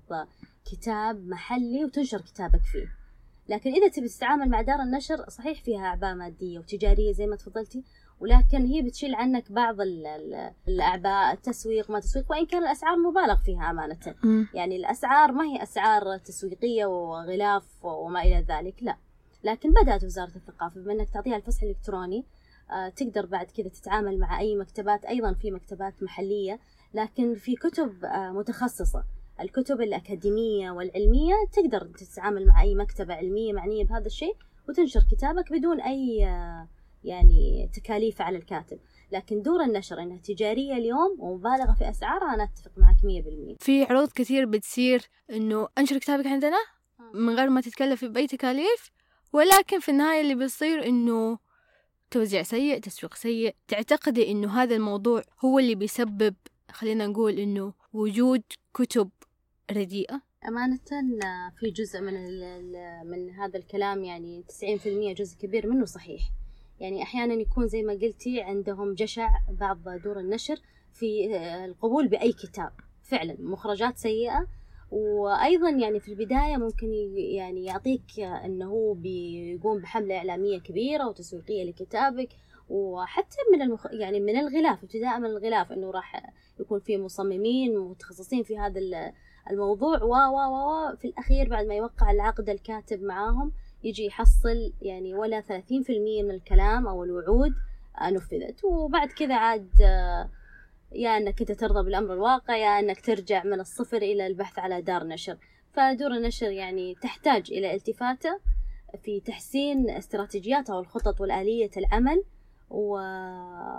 كتاب 0.73 1.27
محلي 1.29 1.85
وتنشر 1.85 2.21
كتابك 2.21 2.63
فيه. 2.73 2.87
لكن 3.49 3.73
إذا 3.73 3.89
تبي 3.89 4.09
تتعامل 4.09 4.49
مع 4.49 4.61
دار 4.63 4.83
النشر 4.83 5.29
صحيح 5.29 5.63
فيها 5.63 5.87
أعباء 5.87 6.15
مادية 6.15 6.59
وتجارية 6.59 7.13
زي 7.13 7.27
ما 7.27 7.37
تفضلتي 7.37 7.85
ولكن 8.21 8.65
هي 8.67 8.83
بتشيل 8.83 9.15
عنك 9.15 9.53
بعض 9.53 9.77
الأعباء 10.69 11.33
التسويق 11.33 11.91
ما 11.91 12.01
تسويق 12.01 12.31
وإن 12.31 12.47
كان 12.47 12.63
الأسعار 12.63 12.97
مبالغ 12.97 13.37
فيها 13.37 13.71
أمانة. 13.71 14.15
يعني 14.55 14.77
الأسعار 14.77 15.33
ما 15.33 15.45
هي 15.45 15.63
أسعار 15.63 16.19
تسويقية 16.19 16.87
وغلاف 16.87 17.85
وما 17.85 18.23
إلى 18.23 18.45
ذلك 18.49 18.75
لا. 18.83 18.97
لكن 19.47 19.73
بدأت 19.73 20.05
وزارة 20.05 20.37
الثقافة 20.37 20.81
بما 20.81 20.93
أنك 20.93 21.11
تعطيها 21.11 21.37
الفسح 21.37 21.63
الإلكتروني 21.63 22.25
آه، 22.71 22.89
تقدر 22.89 23.27
بعد 23.27 23.47
كذا 23.47 23.69
تتعامل 23.69 24.19
مع 24.19 24.41
أي 24.41 24.57
مكتبات 24.57 25.05
أيضا 25.05 25.33
في 25.33 25.51
مكتبات 25.51 26.03
محلية 26.03 26.59
لكن 26.95 27.35
في 27.35 27.55
كتب 27.55 28.05
آه، 28.05 28.33
متخصصة. 28.33 29.05
الكتب 29.41 29.81
الأكاديمية 29.81 30.71
والعلمية 30.71 31.35
تقدر 31.53 31.87
تتعامل 31.87 32.47
مع 32.47 32.63
أي 32.63 32.75
مكتبة 32.75 33.15
علمية 33.15 33.53
معنية 33.53 33.85
بهذا 33.85 34.07
الشيء 34.07 34.37
وتنشر 34.69 35.01
كتابك 35.11 35.53
بدون 35.53 35.81
أي 35.81 36.27
آه، 36.27 36.69
يعني 37.05 37.71
تكاليف 37.75 38.23
على 38.23 38.39
الكاتب. 38.39 38.79
لكن 39.13 39.43
دور 39.43 39.63
النشر 39.63 40.03
إنها 40.03 40.19
تجارية 40.19 40.73
اليوم 40.73 41.17
ومبالغة 41.19 41.75
في 41.79 41.91
اسعارها 41.91 42.35
أنا 42.35 42.45
أتفق 42.45 42.73
معك 42.77 42.97
100% 43.05 43.57
في 43.65 43.85
عروض 43.85 44.09
كثير 44.13 44.47
بتصير 44.47 45.03
إنه 45.31 45.69
أنشر 45.79 45.99
كتابك 45.99 46.27
عندنا؟ 46.27 46.59
من 47.15 47.35
غير 47.35 47.51
ما 47.51 47.61
تتكلف 47.61 48.05
بأي 48.05 48.27
تكاليف؟ 48.27 48.91
ولكن 49.33 49.81
في 49.81 49.91
النهاية 49.91 50.21
اللي 50.21 50.35
بيصير 50.35 50.87
إنه 50.87 51.39
توزيع 52.11 52.43
سيء 52.43 52.81
تسويق 52.81 53.15
سيء. 53.15 53.55
تعتقدي 53.69 54.31
إنه 54.31 54.63
هذا 54.63 54.77
الموضوع 54.77 55.23
هو 55.45 55.59
اللي 55.59 55.75
بيسبب 55.75 56.35
خلينا 56.73 57.07
نقول 57.07 57.39
إنه 57.39 57.73
وجود 57.93 58.43
كتب 58.75 59.11
رديئة؟ 59.73 60.21
أمانة 60.49 60.79
في 61.61 61.71
جزء 61.71 62.01
من 62.01 62.15
من 63.11 63.31
هذا 63.31 63.59
الكلام 63.59 64.05
يعني 64.05 64.45
90% 64.49 65.15
جزء 65.19 65.37
كبير 65.39 65.67
منه 65.67 65.85
صحيح. 65.85 66.23
يعني 66.81 67.03
أحيانا 67.03 67.35
يكون 67.35 67.69
زي 67.69 67.83
ما 67.83 67.93
قلتي 67.93 68.41
عندهم 68.41 68.95
جشع 68.95 69.29
بعض 69.49 69.89
دور 69.89 70.21
النشر 70.21 70.61
في 70.93 71.37
القبول 71.65 72.09
بأي 72.09 72.33
كتاب. 72.33 72.73
فعلا 73.03 73.37
مخرجات 73.39 73.99
سيئة 73.99 74.47
وأيضا 74.91 75.71
يعني 75.71 76.01
في 76.01 76.09
البداية 76.09 76.57
ممكن 76.57 76.93
يعني 77.17 77.65
يعطيك 77.65 78.21
إنه 78.21 78.71
هو 78.71 78.95
بيقوم 78.95 79.79
بحملة 79.79 80.17
إعلامية 80.17 80.59
كبيرة 80.59 81.09
وتسويقية 81.09 81.65
لكتابك 81.65 82.29
وحتى 82.69 83.37
من 83.53 83.63
المخ... 83.63 83.87
يعني 83.91 84.21
من 84.21 84.37
الغلاف 84.37 84.83
ابتداء 84.83 85.19
من 85.19 85.27
الغلاف 85.27 85.73
إنه 85.73 85.91
راح 85.91 86.33
يكون 86.61 86.81
في 86.81 86.99
مصممين 86.99 87.79
متخصصين 87.79 88.43
في 88.43 88.59
هذا 88.59 88.81
الموضوع 89.51 90.03
و 90.03 90.13
و 90.13 90.37
و 90.37 90.97
في 90.97 91.09
الأخير 91.09 91.49
بعد 91.49 91.67
ما 91.67 91.75
يوقع 91.75 92.11
العقد 92.11 92.49
الكاتب 92.49 93.03
معاهم 93.03 93.53
يجي 93.85 94.07
يحصل 94.07 94.73
يعني 94.83 95.15
ولا 95.15 95.41
30% 95.41 95.53
من 96.25 96.31
الكلام 96.31 96.87
أو 96.87 97.05
الوعود 97.05 97.55
نفذت. 98.03 98.65
وبعد 98.65 99.09
كذا 99.09 99.35
عاد 99.35 99.69
يا 100.97 101.17
انك 101.17 101.41
انت 101.41 101.53
ترضى 101.53 101.85
بالامر 101.85 102.13
الواقع 102.13 102.57
يا 102.57 102.79
انك 102.79 103.01
ترجع 103.01 103.45
من 103.45 103.61
الصفر 103.61 103.97
إلى 103.97 104.27
البحث 104.27 104.59
على 104.59 104.83
دار 104.83 105.05
نشر. 105.05 105.39
فدور 105.73 106.11
النشر 106.11 106.51
يعني 106.51 106.95
تحتاج 106.95 107.53
إلى 107.53 107.75
التفاتة 107.75 108.41
في 109.03 109.21
تحسين 109.21 109.91
استراتيجياتها 109.91 110.77
والخطط 110.77 111.21
والآلية 111.21 111.71
العمل 111.77 112.25
و... 112.71 112.93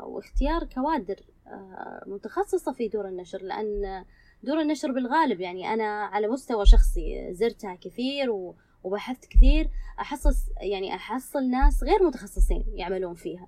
واختيار 0.06 0.64
كوادر 0.64 1.20
آه، 1.48 2.04
متخصصة 2.08 2.72
في 2.72 2.88
دور 2.88 3.08
النشر. 3.08 3.42
لأن 3.42 4.06
دور 4.44 4.62
النشر 4.62 4.92
بالغالب 4.92 5.42
يعني 5.42 5.74
أنا 5.74 6.06
على 6.06 6.28
مستوى 6.28 6.66
شخصي 6.66 7.34
زرتها 7.34 7.76
كثير 7.76 8.32
و... 8.32 8.56
وبحثت 8.84 9.26
كثير 9.26 9.70
أحصص 10.00 10.38
يعني 10.62 10.96
أحصل 10.96 11.50
ناس 11.50 11.84
غير 11.84 12.04
متخصصين 12.04 12.64
يعملون 12.76 13.14
فيها. 13.14 13.48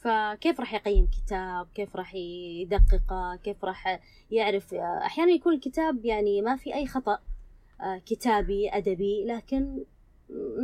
فكيف 0.00 0.60
راح 0.60 0.74
يقيم 0.74 1.06
كتاب؟ 1.06 1.68
كيف 1.74 1.96
راح 1.96 2.14
يدققه؟ 2.14 3.36
كيف 3.44 3.64
راح 3.64 4.00
يعرف؟ 4.30 4.74
أحيانا 4.74 5.32
يكون 5.32 5.54
الكتاب 5.54 6.04
يعني 6.04 6.42
ما 6.42 6.56
في 6.56 6.74
أي 6.74 6.86
خطأ 6.86 7.18
آه، 7.80 8.02
كتابي 8.06 8.70
أدبي 8.70 9.24
لكن 9.24 9.84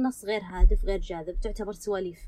نص 0.07 0.25
غير 0.25 0.41
هادف 0.41 0.85
غير 0.85 1.01
جاذب 1.01 1.41
تعتبر 1.41 1.73
سواليف. 1.73 2.19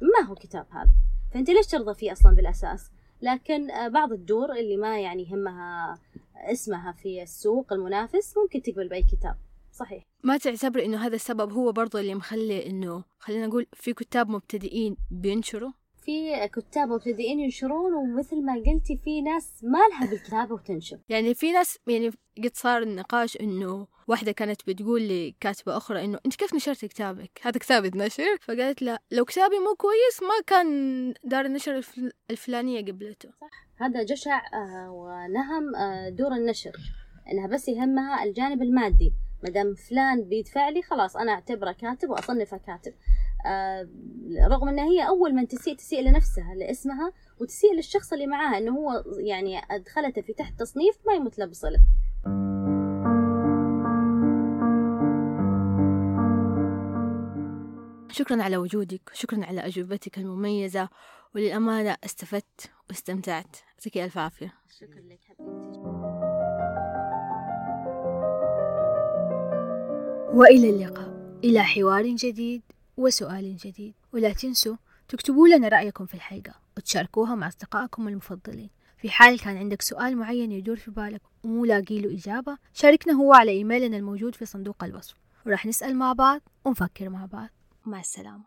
ما 0.00 0.26
هو 0.28 0.34
كتاب 0.34 0.66
هذا؟ 0.70 0.90
فأنت 1.34 1.50
ليش 1.50 1.66
ترضى 1.66 1.94
فيه 1.94 2.12
أصلا 2.12 2.34
بالأساس؟ 2.34 2.90
لكن 3.22 3.70
آه، 3.70 3.88
بعض 3.88 4.12
الدور 4.12 4.52
اللي 4.52 4.76
ما 4.76 5.00
يعني 5.00 5.22
يهمها 5.22 5.98
اسمها 6.36 6.92
في 6.92 7.22
السوق 7.22 7.72
المنافس 7.72 8.34
ممكن 8.36 8.62
تقبل 8.62 8.88
بأي 8.88 9.02
كتاب. 9.02 9.36
صحيح. 9.72 10.02
ما 10.24 10.38
تعتبر 10.38 10.84
إنه 10.84 11.06
هذا 11.06 11.14
السبب 11.14 11.52
هو 11.52 11.72
برضو 11.72 11.98
اللي 11.98 12.14
مخلي 12.14 12.66
إنه 12.66 13.04
خلينا 13.18 13.46
نقول 13.46 13.66
في 13.72 13.92
كتاب 13.92 14.28
مبتدئين 14.28 14.96
بينشروا؟ 15.10 15.70
في 16.02 16.48
كتاب 16.48 16.88
مبتدئين 16.88 17.40
ينشرون 17.40 17.94
ومثل 17.94 18.44
ما 18.44 18.54
قلتي 18.54 18.96
في 18.96 19.22
ناس 19.22 19.64
ما 19.64 19.78
لها 19.78 20.10
بالكتابة 20.10 20.54
وتنشر. 20.54 20.98
يعني 21.08 21.34
في 21.34 21.52
ناس 21.52 21.78
يعني 21.86 22.10
قد 22.44 22.50
صار 22.54 22.82
النقاش 22.82 23.36
إنه 23.40 23.86
واحدة 24.08 24.32
كانت 24.32 24.60
بتقول 24.66 25.08
لكاتبة 25.08 25.76
أخرى 25.76 26.04
إنه 26.04 26.18
أنت 26.26 26.36
كيف 26.36 26.54
نشرت 26.54 26.84
كتابك؟ 26.84 27.30
هذا 27.42 27.58
كتاب 27.58 27.84
يتنشر؟ 27.84 28.38
فقالت 28.40 28.82
لا 28.82 29.02
لو 29.10 29.24
كتابي 29.24 29.58
مو 29.58 29.74
كويس 29.74 30.22
ما 30.22 30.44
كان 30.46 31.14
دار 31.24 31.44
النشر 31.44 31.82
الفلانية 32.30 32.80
قبلته. 32.80 33.28
صح. 33.40 33.66
هذا 33.76 34.02
جشع 34.02 34.40
آه، 34.54 34.90
ونهم 34.90 35.76
آه، 35.76 36.08
دور 36.08 36.32
النشر. 36.32 36.72
إنها 37.32 37.46
بس 37.46 37.68
يهمها 37.68 38.24
الجانب 38.24 38.62
المادي. 38.62 39.12
مدام 39.44 39.74
فلان 39.74 40.28
بيدفع 40.28 40.68
لي 40.68 40.82
خلاص 40.82 41.16
أنا 41.16 41.32
أعتبره 41.32 41.72
كاتب 41.72 42.10
وأصنفه 42.10 42.56
كاتب. 42.56 42.92
رغم 44.50 44.68
إنها 44.68 44.84
هي 44.84 45.08
أول 45.08 45.34
من 45.34 45.48
تسيء 45.48 45.76
تسيء 45.76 46.02
لنفسها 46.02 46.54
لاسمها 46.54 47.12
وتسيء 47.40 47.74
للشخص 47.74 48.12
اللي 48.12 48.26
معاها 48.26 48.58
إنه 48.58 48.72
هو 48.72 49.04
يعني 49.18 49.58
أدخلته 49.70 50.22
في 50.22 50.32
تحت 50.32 50.60
تصنيف 50.60 50.98
ما 51.06 51.12
يمت 51.12 51.38
له 51.38 51.46
بصلة. 51.46 51.80
شكرا 58.12 58.42
على 58.42 58.56
وجودك 58.56 59.10
شكرا 59.12 59.44
على 59.44 59.60
أجوبتك 59.66 60.18
المميزة 60.18 60.88
وللأمانة 61.34 61.96
استفدت 62.04 62.70
واستمتعت. 62.88 63.56
يعطيك 63.74 63.98
ألف 63.98 64.18
عافية. 64.18 64.52
شكرا 64.68 65.00
لك 65.00 65.20
حبيبتي. 65.24 65.80
وإلى 70.34 70.70
اللقاء. 70.70 71.38
إلى 71.44 71.62
حوار 71.62 72.06
جديد. 72.06 72.62
وسؤال 73.00 73.56
جديد. 73.56 73.94
ولا 74.12 74.32
تنسوا 74.32 74.76
تكتبوا 75.08 75.48
لنا 75.48 75.68
رأيكم 75.68 76.06
في 76.06 76.14
الحلقة 76.14 76.54
وتشاركوها 76.76 77.34
مع 77.34 77.48
أصدقائكم 77.48 78.08
المفضلين. 78.08 78.70
في 78.98 79.10
حال 79.10 79.40
كان 79.40 79.56
عندك 79.56 79.82
سؤال 79.82 80.16
معين 80.16 80.52
يدور 80.52 80.76
في 80.76 80.90
بالك 80.90 81.22
ومو 81.44 81.64
لاقي 81.64 82.00
له 82.00 82.14
إجابة 82.14 82.58
شاركنا 82.74 83.12
هو 83.12 83.32
على 83.34 83.50
إيميلنا 83.50 83.96
الموجود 83.96 84.34
في 84.34 84.46
صندوق 84.46 84.84
الوصف. 84.84 85.14
وراح 85.46 85.66
نسأل 85.66 85.96
مع 85.96 86.12
بعض 86.12 86.40
ونفكر 86.64 87.08
مع 87.08 87.26
بعض. 87.26 87.48
مع 87.86 88.00
السلامة. 88.00 88.44